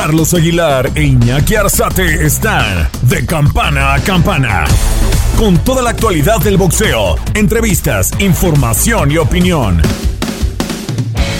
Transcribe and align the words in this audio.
Carlos 0.00 0.32
Aguilar 0.32 0.92
e 0.94 1.02
Iñaki 1.02 1.56
Arzate 1.56 2.24
están 2.24 2.88
de 3.02 3.26
campana 3.26 3.94
a 3.94 4.00
campana. 4.00 4.64
Con 5.36 5.58
toda 5.64 5.82
la 5.82 5.90
actualidad 5.90 6.38
del 6.38 6.56
boxeo, 6.56 7.16
entrevistas, 7.34 8.12
información 8.20 9.10
y 9.10 9.18
opinión. 9.18 9.82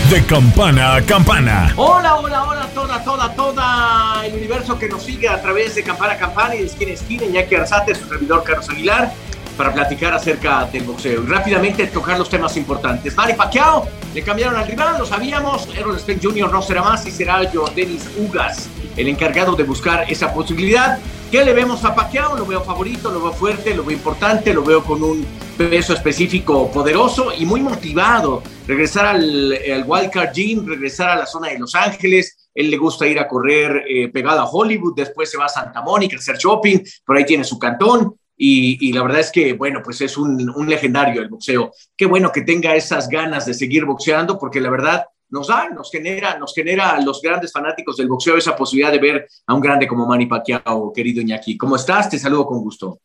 De 0.09 0.25
campana 0.25 0.95
a 0.95 1.01
campana. 1.01 1.73
Hola, 1.77 2.17
hola, 2.17 2.43
hola, 2.43 2.67
toda, 2.73 3.01
toda, 3.01 3.33
toda 3.33 4.25
el 4.25 4.33
universo 4.33 4.77
que 4.77 4.89
nos 4.89 5.03
sigue 5.03 5.29
a 5.29 5.41
través 5.41 5.75
de 5.75 5.81
Campana 5.83 6.13
a 6.15 6.17
Campana 6.17 6.55
y 6.55 6.59
de 6.59 6.65
Esquina 6.65 6.91
a 6.91 6.95
Esquina, 6.95 7.23
Iñaki 7.23 7.55
Arzate, 7.55 7.95
su 7.95 8.09
servidor 8.09 8.43
Carlos 8.43 8.69
Aguilar, 8.69 9.13
para 9.59 9.73
platicar 9.73 10.13
acerca 10.13 10.63
del 10.71 10.83
boxeo. 10.83 11.21
Y 11.21 11.25
rápidamente 11.25 11.85
tocar 11.87 12.17
los 12.17 12.29
temas 12.29 12.55
importantes. 12.55 13.13
Manny 13.17 13.33
Pacquiao, 13.33 13.85
le 14.13 14.23
cambiaron 14.23 14.55
al 14.55 14.65
rival, 14.65 14.97
lo 14.97 15.05
sabíamos, 15.05 15.67
Errol 15.77 15.99
Spence 15.99 16.25
Jr. 16.25 16.49
no 16.49 16.61
será 16.61 16.81
más 16.81 17.05
y 17.05 17.11
será 17.11 17.41
Jordanis 17.53 18.09
Ugas 18.17 18.69
el 18.95 19.09
encargado 19.09 19.57
de 19.57 19.63
buscar 19.63 20.09
esa 20.09 20.33
posibilidad. 20.33 20.97
¿Qué 21.29 21.43
le 21.43 21.51
vemos 21.53 21.83
a 21.83 21.93
Pacquiao? 21.93 22.37
Lo 22.37 22.45
veo 22.45 22.61
favorito, 22.61 23.11
lo 23.11 23.21
veo 23.21 23.33
fuerte, 23.33 23.75
lo 23.75 23.83
veo 23.83 23.97
importante, 23.97 24.53
lo 24.53 24.63
veo 24.63 24.81
con 24.81 25.03
un 25.03 25.25
peso 25.57 25.93
específico 25.93 26.71
poderoso 26.71 27.33
y 27.37 27.45
muy 27.45 27.59
motivado. 27.59 28.41
Regresar 28.65 29.07
al, 29.07 29.53
al 29.73 29.83
Wildcard 29.85 30.31
Gym, 30.33 30.65
regresar 30.65 31.09
a 31.09 31.15
la 31.17 31.25
zona 31.25 31.49
de 31.49 31.59
Los 31.59 31.75
Ángeles. 31.75 32.49
Él 32.55 32.71
le 32.71 32.77
gusta 32.77 33.05
ir 33.05 33.19
a 33.19 33.27
correr 33.27 33.83
eh, 33.89 34.07
pegado 34.07 34.39
a 34.39 34.49
Hollywood, 34.49 34.95
después 34.95 35.29
se 35.29 35.37
va 35.37 35.45
a 35.45 35.49
Santa 35.49 35.81
Mónica 35.81 36.15
a 36.15 36.19
hacer 36.19 36.37
shopping, 36.37 36.79
por 37.05 37.17
ahí 37.17 37.25
tiene 37.25 37.43
su 37.43 37.59
cantón. 37.59 38.15
Y, 38.41 38.93
la 38.93 39.03
verdad 39.03 39.19
es 39.19 39.31
que, 39.31 39.51
bueno, 39.51 39.81
pues 39.83 39.99
es 39.99 40.17
un, 40.17 40.49
un 40.55 40.69
legendario 40.69 41.21
el 41.21 41.27
boxeo. 41.27 41.73
Qué 41.97 42.05
bueno 42.05 42.31
que 42.31 42.43
tenga 42.43 42.73
esas 42.73 43.09
ganas 43.09 43.45
de 43.45 43.53
seguir 43.53 43.83
boxeando, 43.83 44.39
porque 44.39 44.61
la 44.61 44.69
verdad 44.69 45.05
nos 45.29 45.47
da, 45.47 45.69
nos 45.69 45.91
genera, 45.91 46.37
nos 46.39 46.55
genera 46.55 46.91
a 46.91 47.01
los 47.01 47.21
grandes 47.21 47.51
fanáticos 47.51 47.97
del 47.97 48.07
boxeo 48.07 48.37
esa 48.37 48.55
posibilidad 48.55 48.93
de 48.93 48.99
ver 48.99 49.27
a 49.45 49.53
un 49.53 49.59
grande 49.59 49.87
como 49.87 50.07
Manny 50.07 50.25
Pacquiao, 50.25 50.93
querido 50.93 51.21
Iñaki. 51.21 51.57
¿Cómo 51.57 51.75
estás? 51.75 52.09
Te 52.09 52.17
saludo 52.17 52.45
con 52.45 52.61
gusto. 52.61 53.01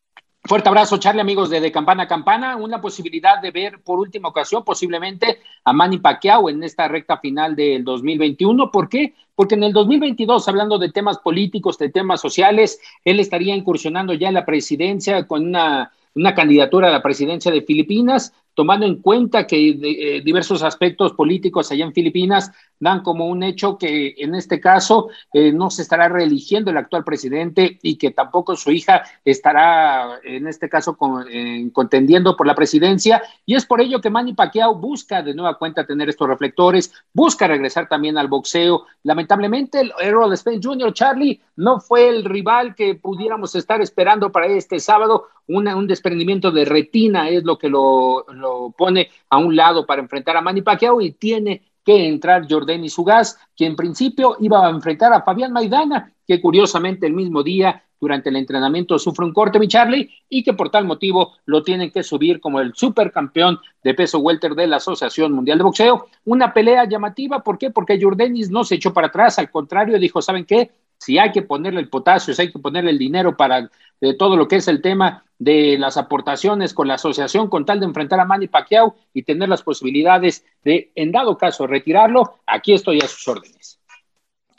Fuerte 0.47 0.69
abrazo, 0.69 0.99
Charlie, 0.99 1.23
amigos 1.23 1.49
de, 1.49 1.59
de 1.59 1.73
Campana 1.73 2.03
a 2.03 2.07
Campana. 2.07 2.57
Una 2.57 2.79
posibilidad 2.79 3.41
de 3.41 3.51
ver 3.51 3.81
por 3.83 3.99
última 3.99 4.29
ocasión 4.29 4.63
posiblemente 4.63 5.39
a 5.65 5.73
Manny 5.73 5.97
Pacquiao 5.97 6.51
en 6.51 6.63
esta 6.63 6.87
recta 6.87 7.17
final 7.17 7.57
del 7.57 7.83
2021. 7.83 8.71
¿Por 8.71 8.91
qué? 8.91 9.15
Porque 9.35 9.55
en 9.55 9.63
el 9.63 9.73
2022, 9.73 10.47
hablando 10.47 10.77
de 10.77 10.93
temas 10.93 11.17
políticos, 11.19 11.79
de 11.79 11.89
temas 11.89 12.21
sociales, 12.21 12.79
él 13.07 13.21
estaría 13.21 13.57
incursionando 13.57 14.13
ya 14.13 14.29
en 14.29 14.35
la 14.35 14.45
presidencia 14.45 15.27
con 15.27 15.47
una, 15.47 15.93
una 16.15 16.35
candidatura 16.35 16.89
a 16.89 16.93
la 16.93 17.03
presidencia 17.03 17.51
de 17.51 17.63
Filipinas, 17.63 18.35
tomando 18.55 18.87
en 18.87 19.03
cuenta 19.03 19.47
que 19.47 19.71
eh, 19.71 20.23
diversos 20.25 20.63
aspectos 20.63 21.13
políticos 21.13 21.71
allá 21.71 21.85
en 21.85 21.93
Filipinas 21.93 22.53
dan 22.79 23.03
como 23.03 23.27
un 23.27 23.43
hecho 23.43 23.79
que 23.79 24.15
en 24.19 24.35
este 24.35 24.61
caso 24.61 25.09
eh, 25.33 25.53
no 25.53 25.71
se 25.71 25.83
estará 25.83 26.09
reeligiendo 26.09 26.71
el 26.71 26.77
actual 26.77 27.05
presidente 27.05 27.79
y 27.83 27.97
que 27.97 28.11
tampoco 28.11 28.57
su 28.57 28.71
hija 28.71 29.03
estará 29.25 30.21
en 30.23 30.47
este 30.47 30.69
caso 30.69 30.97
con, 30.97 31.27
eh, 31.31 31.69
contendiendo 31.73 32.37
por 32.37 32.47
la 32.47 32.55
presidencia 32.55 33.23
y 33.47 33.55
es 33.55 33.67
por 33.67 33.81
ello 33.81 34.01
que 34.01 34.11
Manny 34.11 34.35
Pacquiao 34.35 34.75
busca 34.75 35.23
de 35.23 35.35
nueva 35.35 35.59
cuenta 35.59 35.87
tener 35.87 36.09
estos 36.09 36.29
reflectores, 36.29 36.93
busca 37.13 37.47
regresar 37.47 37.89
también 37.89 38.19
al 38.19 38.29
boxeo. 38.29 38.85
Lamentablemente 39.03 39.81
el 39.81 39.93
Errol 40.01 40.37
Spence 40.37 40.67
Jr. 40.67 40.93
Charlie 40.93 41.41
no 41.57 41.81
fue 41.81 42.09
el 42.09 42.25
rival 42.25 42.75
que 42.75 42.95
pudiéramos 42.95 43.55
estar 43.55 43.81
esperando 43.81 44.31
para 44.31 44.47
este 44.47 44.79
sábado, 44.81 45.29
una, 45.47 45.77
un 45.77 45.87
desprendimiento 45.87 46.51
de 46.51 46.65
retina 46.65 47.29
es 47.29 47.45
lo 47.45 47.59
que 47.59 47.69
lo 47.69 48.25
pone 48.77 49.11
a 49.31 49.39
un 49.39 49.55
lado 49.55 49.87
para 49.87 50.03
enfrentar 50.03 50.37
a 50.37 50.41
Manny 50.41 50.63
Pacquiao 50.63 51.01
y 51.01 51.13
tiene 51.13 51.63
que 51.85 52.09
entrar 52.09 52.47
Jordan 52.49 52.89
Sugas, 52.89 53.39
que 53.55 53.67
en 53.67 53.77
principio 53.77 54.37
iba 54.41 54.67
a 54.67 54.71
enfrentar 54.71 55.13
a 55.13 55.23
Fabián 55.23 55.53
Maidana, 55.53 56.13
que 56.27 56.41
curiosamente 56.41 57.07
el 57.07 57.13
mismo 57.13 57.43
día 57.43 57.83
durante 58.01 58.29
el 58.29 58.37
entrenamiento 58.37 58.99
sufre 58.99 59.25
un 59.25 59.33
corte, 59.33 59.59
mi 59.59 59.69
Charlie, 59.69 60.11
y 60.29 60.43
que 60.43 60.53
por 60.53 60.71
tal 60.71 60.85
motivo 60.85 61.33
lo 61.47 61.63
tienen 61.63 61.91
que 61.91 62.03
subir 62.03 62.41
como 62.41 62.61
el 62.61 62.75
supercampeón 62.75 63.59
de 63.83 63.95
peso 63.95 64.19
welter 64.19 64.55
de 64.55 64.67
la 64.67 64.77
Asociación 64.77 65.33
Mundial 65.33 65.59
de 65.59 65.65
Boxeo. 65.65 66.07
Una 66.25 66.53
pelea 66.53 66.85
llamativa, 66.87 67.43
¿por 67.43 67.57
qué? 67.57 67.71
Porque 67.71 68.01
Jordanis 68.01 68.51
no 68.51 68.65
se 68.65 68.77
echó 68.77 68.93
para 68.93 69.07
atrás, 69.07 69.39
al 69.39 69.51
contrario, 69.51 69.99
dijo, 69.99 70.21
¿saben 70.21 70.45
qué? 70.45 70.71
Si 70.99 71.19
hay 71.19 71.33
que 71.33 71.43
ponerle 71.43 71.81
el 71.81 71.89
potasio, 71.89 72.35
si 72.35 72.43
hay 72.43 72.53
que 72.53 72.59
ponerle 72.59 72.91
el 72.91 72.99
dinero 72.99 73.37
para 73.37 73.71
de 74.01 74.15
todo 74.15 74.37
lo 74.37 74.49
que 74.49 74.57
es 74.57 74.69
el 74.69 74.83
tema 74.83 75.25
de 75.39 75.77
las 75.79 75.97
aportaciones 75.97 76.75
con 76.75 76.89
la 76.89 76.95
asociación 76.95 77.49
con 77.49 77.65
tal 77.65 77.81
de 77.81 77.87
enfrentar 77.87 78.21
a 78.21 78.25
Manny 78.25 78.49
Pacquiao 78.49 78.95
y 79.13 79.23
tener 79.23 79.49
las 79.49 79.63
posibilidades 79.63 80.45
de, 80.63 80.93
en 80.95 81.13
dado 81.13 81.37
caso, 81.37 81.67
retirarlo, 81.67 82.41
aquí 82.47 82.73
estoy 82.73 83.01
a 83.01 83.09
sus 83.09 83.27
órdenes. 83.29 83.81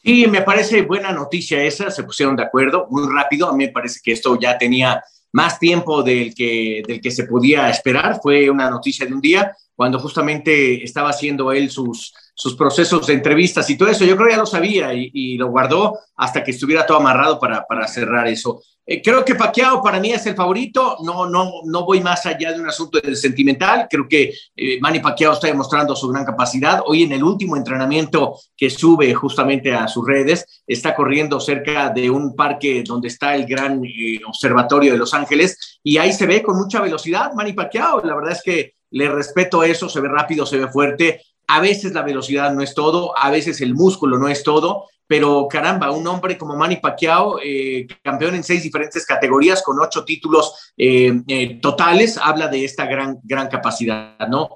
Sí, 0.03 0.28
me 0.28 0.41
parece 0.41 0.84
buena 0.84 1.12
noticia 1.12 1.63
esa, 1.63 1.90
se 1.90 2.03
pusieron 2.03 2.35
de 2.35 2.44
acuerdo 2.44 2.88
muy 2.90 3.03
rápido, 3.12 3.50
a 3.50 3.53
mí 3.56 3.66
me 3.66 3.72
parece 3.72 4.00
que 4.03 4.12
esto 4.12 4.38
ya 4.40 4.57
tenía 4.57 5.03
más 5.31 5.59
tiempo 5.59 6.03
del 6.03 6.34
que, 6.35 6.84
del 6.88 7.02
que 7.02 7.12
se 7.12 7.25
podía 7.25 7.69
esperar, 7.69 8.19
fue 8.22 8.50
una 8.50 8.69
noticia 8.69 9.06
de 9.06 9.13
un 9.13 9.22
día, 9.22 9.56
cuando 9.75 10.00
justamente 10.00 10.84
estaba 10.84 11.09
haciendo 11.09 11.52
él 11.52 11.69
sus, 11.69 12.13
sus 12.35 12.56
procesos 12.56 13.07
de 13.07 13.13
entrevistas 13.13 13.69
y 13.69 13.78
todo 13.78 13.90
eso, 13.90 14.03
yo 14.03 14.16
creo 14.16 14.28
que 14.28 14.34
ya 14.34 14.40
lo 14.40 14.46
sabía 14.46 14.94
y, 14.94 15.38
lo 15.38 15.47
guardó 15.47 15.97
hasta 16.16 16.44
que 16.44 16.51
estuviera 16.51 16.85
todo 16.85 16.97
amarrado 16.97 17.40
para, 17.40 17.66
para 17.66 17.88
cerrar 17.88 18.28
eso. 18.28 18.62
Eh, 18.85 19.01
creo 19.01 19.25
que 19.25 19.34
Pacquiao 19.34 19.81
para 19.81 20.00
mí 20.00 20.12
es 20.12 20.25
el 20.28 20.35
favorito, 20.35 20.97
no, 21.03 21.28
no, 21.28 21.62
no 21.66 21.85
voy 21.85 22.01
más 22.01 22.25
allá 22.28 22.53
de 22.53 22.59
un 22.59 22.68
asunto 22.68 23.00
de 23.00 23.16
sentimental, 23.16 23.88
creo 23.90 24.07
que 24.07 24.31
eh, 24.56 24.79
Manny 24.79 25.00
Pacquiao 25.00 25.34
está 25.34 25.47
demostrando 25.47 25.96
su 25.96 26.07
gran 26.09 26.23
capacidad. 26.23 26.84
Hoy 26.85 27.03
en 27.03 27.13
el 27.13 27.23
último 27.23 27.57
entrenamiento 27.57 28.38
que 28.56 28.69
sube 28.69 29.12
justamente 29.16 29.73
a 29.73 29.88
sus 29.88 30.06
redes, 30.06 30.63
está 30.67 30.94
corriendo 30.94 31.40
cerca 31.40 31.90
de 31.90 32.12
un 32.12 32.35
parque 32.35 32.84
donde 32.85 33.07
está 33.07 33.34
el 33.34 33.47
gran 33.47 33.84
eh, 33.84 34.19
observatorio 34.28 34.91
de 34.91 35.00
Los 35.00 35.16
Ángeles 35.16 35.79
y 35.81 35.97
ahí 35.97 36.13
se 36.13 36.28
ve 36.28 36.44
con 36.44 36.56
mucha 36.56 36.79
velocidad 36.79 37.34
Manny 37.34 37.53
Pacquiao, 37.53 38.02
la 38.03 38.13
verdad 38.13 38.34
es 38.34 38.44
que 38.44 38.73
le 38.91 39.09
respeto 39.09 39.63
eso, 39.63 39.90
se 39.90 40.00
ve 40.00 40.07
rápido, 40.09 40.46
se 40.46 40.57
ve 40.57 40.67
fuerte. 40.69 41.22
A 41.47 41.59
veces 41.59 41.94
la 41.94 42.01
velocidad 42.01 42.53
no 42.53 42.61
es 42.61 42.73
todo, 42.73 43.17
a 43.17 43.29
veces 43.29 43.61
el 43.61 43.75
músculo 43.75 44.17
no 44.17 44.28
es 44.28 44.44
todo, 44.44 44.85
pero 45.07 45.47
caramba, 45.47 45.91
un 45.91 46.07
hombre 46.07 46.38
como 46.38 46.56
Manny 46.56 46.78
Pacquiao, 46.78 47.39
eh, 47.44 47.85
campeón 48.01 48.35
en 48.35 48.44
seis 48.44 48.63
diferentes 48.63 49.06
categorías 49.06 49.61
con 49.61 49.79
ocho 49.79 50.03
títulos 50.03 50.73
eh, 50.75 51.22
eh, 51.28 51.59
totales, 51.61 52.17
habla 52.17 52.47
de 52.47 52.66
esta 52.66 52.85
gran, 52.85 53.19
gran 53.23 53.47
capacidad, 53.47 54.17
¿no? 54.28 54.50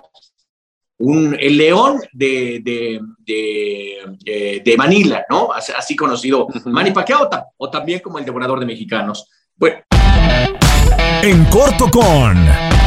Un, 0.98 1.38
el 1.40 1.58
león 1.58 2.02
de, 2.12 2.60
de, 2.64 3.00
de, 3.20 4.62
de 4.66 4.78
Manila, 4.78 5.24
¿no? 5.30 5.54
Así, 5.54 5.72
así 5.78 5.96
conocido. 5.96 6.48
Manny 6.66 6.92
Pacquiao, 6.92 7.30
o 7.58 7.70
también 7.70 8.00
como 8.00 8.18
el 8.18 8.26
devorador 8.26 8.60
de 8.60 8.66
mexicanos. 8.66 9.30
Bueno. 9.56 9.78
En 11.22 11.46
corto 11.46 11.90
con... 11.90 12.79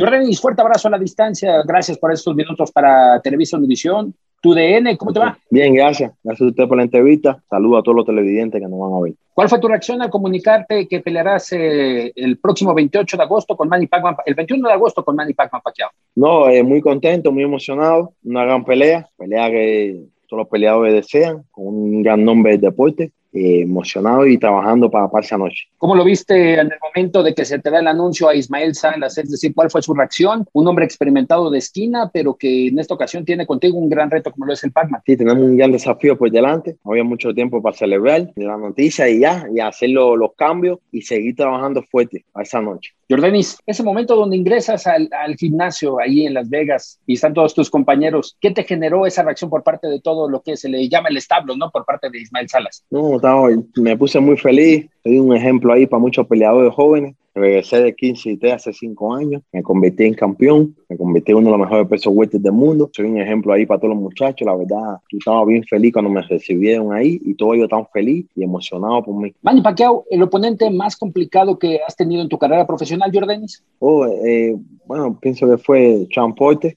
Jordanis, 0.00 0.40
fuerte 0.40 0.62
abrazo 0.62 0.88
a 0.88 0.92
la 0.92 0.98
distancia. 0.98 1.62
Gracias 1.66 1.98
por 1.98 2.12
estos 2.12 2.34
minutos 2.34 2.72
para 2.72 3.20
Televisa 3.20 3.58
Univisión. 3.58 4.14
Tu 4.40 4.54
DN, 4.54 4.96
¿cómo 4.96 5.12
te 5.12 5.20
va? 5.20 5.38
Bien, 5.50 5.74
gracias. 5.74 6.12
Gracias 6.22 6.46
a 6.46 6.50
usted 6.50 6.66
por 6.66 6.78
la 6.78 6.84
entrevista. 6.84 7.42
Saludo 7.50 7.76
a 7.76 7.82
todos 7.82 7.96
los 7.96 8.06
televidentes 8.06 8.58
que 8.58 8.66
nos 8.66 8.80
van 8.80 8.94
a 8.94 9.00
ver. 9.02 9.12
¿Cuál 9.34 9.50
fue 9.50 9.58
tu 9.58 9.68
reacción 9.68 10.00
al 10.00 10.08
comunicarte 10.08 10.88
que 10.88 11.00
pelearás 11.00 11.52
eh, 11.52 12.10
el 12.16 12.38
próximo 12.38 12.72
28 12.72 13.18
de 13.18 13.22
agosto 13.22 13.54
con 13.54 13.68
Manny 13.68 13.86
Pacman, 13.86 14.16
el 14.24 14.34
21 14.34 14.66
de 14.66 14.74
agosto 14.74 15.04
con 15.04 15.14
Manny 15.16 15.34
Pacman 15.34 15.60
Pacquiao? 15.60 15.90
No, 16.14 16.48
eh, 16.48 16.62
muy 16.62 16.80
contento, 16.80 17.30
muy 17.30 17.42
emocionado. 17.42 18.14
Una 18.24 18.44
gran 18.44 18.64
pelea, 18.64 19.06
pelea 19.18 19.50
que 19.50 20.00
todos 20.26 20.44
los 20.44 20.48
peleadores 20.48 20.94
desean, 20.94 21.44
con 21.50 21.66
un 21.66 22.02
gran 22.02 22.24
nombre 22.24 22.52
del 22.52 22.62
deporte. 22.62 23.12
Eh, 23.32 23.60
emocionado 23.62 24.26
y 24.26 24.38
trabajando 24.38 24.90
para, 24.90 25.08
esa 25.20 25.38
noche. 25.38 25.68
¿Cómo 25.78 25.94
lo 25.94 26.04
viste 26.04 26.54
en 26.54 26.66
el 26.66 26.78
momento 26.82 27.22
de 27.22 27.32
que 27.32 27.44
se 27.44 27.60
te 27.60 27.70
da 27.70 27.78
el 27.78 27.86
anuncio 27.86 28.28
a 28.28 28.34
Ismael 28.34 28.74
Salas? 28.74 29.16
Es 29.18 29.30
decir, 29.30 29.54
¿cuál 29.54 29.70
fue 29.70 29.82
su 29.82 29.94
reacción? 29.94 30.44
Un 30.52 30.66
hombre 30.66 30.84
experimentado 30.84 31.48
de 31.48 31.58
esquina, 31.58 32.10
pero 32.12 32.34
que 32.34 32.66
en 32.66 32.80
esta 32.80 32.94
ocasión 32.94 33.24
tiene 33.24 33.46
contigo 33.46 33.78
un 33.78 33.88
gran 33.88 34.10
reto 34.10 34.32
como 34.32 34.46
lo 34.46 34.52
es 34.52 34.64
el 34.64 34.72
Pacman. 34.72 35.02
Sí, 35.06 35.16
tenemos 35.16 35.44
un 35.44 35.56
gran 35.56 35.70
desafío 35.70 36.18
por 36.18 36.28
delante. 36.32 36.78
No 36.84 36.90
había 36.90 37.04
mucho 37.04 37.32
tiempo 37.32 37.62
para 37.62 37.76
celebrar 37.76 38.32
la 38.34 38.56
noticia 38.56 39.08
y 39.08 39.20
ya, 39.20 39.46
y 39.54 39.60
hacer 39.60 39.90
lo, 39.90 40.16
los 40.16 40.34
cambios 40.34 40.80
y 40.90 41.02
seguir 41.02 41.36
trabajando 41.36 41.84
fuerte 41.84 42.24
a 42.34 42.42
esa 42.42 42.60
noche. 42.60 42.94
Jordanis, 43.10 43.58
ese 43.66 43.82
momento 43.82 44.14
donde 44.14 44.36
ingresas 44.36 44.86
al, 44.86 45.08
gimnasio 45.36 45.98
ahí 45.98 46.26
en 46.26 46.34
Las 46.34 46.48
Vegas 46.48 47.00
y 47.06 47.14
están 47.14 47.34
todos 47.34 47.54
tus 47.54 47.68
compañeros, 47.68 48.36
¿qué 48.40 48.52
te 48.52 48.62
generó 48.62 49.04
esa 49.04 49.24
reacción 49.24 49.50
por 49.50 49.64
parte 49.64 49.88
de 49.88 50.00
todo 50.00 50.30
lo 50.30 50.42
que 50.42 50.56
se 50.56 50.68
le 50.68 50.88
llama 50.88 51.08
el 51.08 51.16
establo, 51.16 51.56
¿no? 51.56 51.72
Por 51.72 51.84
parte 51.84 52.08
de 52.08 52.20
Ismael 52.20 52.48
Salas. 52.48 52.84
No, 52.88 53.16
estaba, 53.16 53.48
me 53.74 53.96
puse 53.96 54.20
muy 54.20 54.36
feliz. 54.36 54.86
Soy 55.02 55.18
un 55.18 55.34
ejemplo 55.34 55.72
ahí 55.72 55.86
para 55.86 56.00
muchos 56.00 56.26
peleadores 56.26 56.74
jóvenes. 56.74 57.14
Regresé 57.32 57.80
de 57.80 57.94
15 57.94 58.30
y 58.30 58.36
3 58.36 58.54
hace 58.54 58.72
5 58.72 59.14
años, 59.14 59.42
me 59.52 59.62
convertí 59.62 60.04
en 60.04 60.14
campeón, 60.14 60.74
me 60.88 60.96
convertí 60.96 61.30
en 61.30 61.38
uno 61.38 61.46
de 61.46 61.58
los 61.58 61.60
mejores 61.60 61.86
pesos 61.86 62.12
huestes 62.14 62.42
del 62.42 62.52
mundo. 62.52 62.90
Soy 62.92 63.06
un 63.06 63.18
ejemplo 63.18 63.52
ahí 63.52 63.66
para 63.66 63.78
todos 63.78 63.94
los 63.94 64.02
muchachos. 64.02 64.44
La 64.44 64.56
verdad, 64.56 64.98
yo 65.10 65.18
estaba 65.18 65.44
bien 65.44 65.62
feliz 65.62 65.92
cuando 65.92 66.10
me 66.10 66.22
recibieron 66.22 66.92
ahí 66.92 67.20
y 67.24 67.34
todo 67.34 67.54
yo 67.54 67.68
tan 67.68 67.86
feliz 67.92 68.26
y 68.34 68.42
emocionado 68.42 69.04
por 69.04 69.14
mí. 69.14 69.32
Manny 69.42 69.62
Pacquiao, 69.62 70.04
el 70.10 70.22
oponente 70.22 70.68
más 70.70 70.96
complicado 70.96 71.56
que 71.56 71.78
has 71.86 71.94
tenido 71.94 72.20
en 72.20 72.28
tu 72.28 72.36
carrera 72.36 72.66
profesional, 72.66 73.12
Jordanis. 73.14 73.64
Oh, 73.78 74.06
eh, 74.06 74.56
bueno, 74.86 75.16
pienso 75.20 75.48
que 75.48 75.56
fue 75.56 76.08
Sean 76.12 76.34
Porter. 76.34 76.76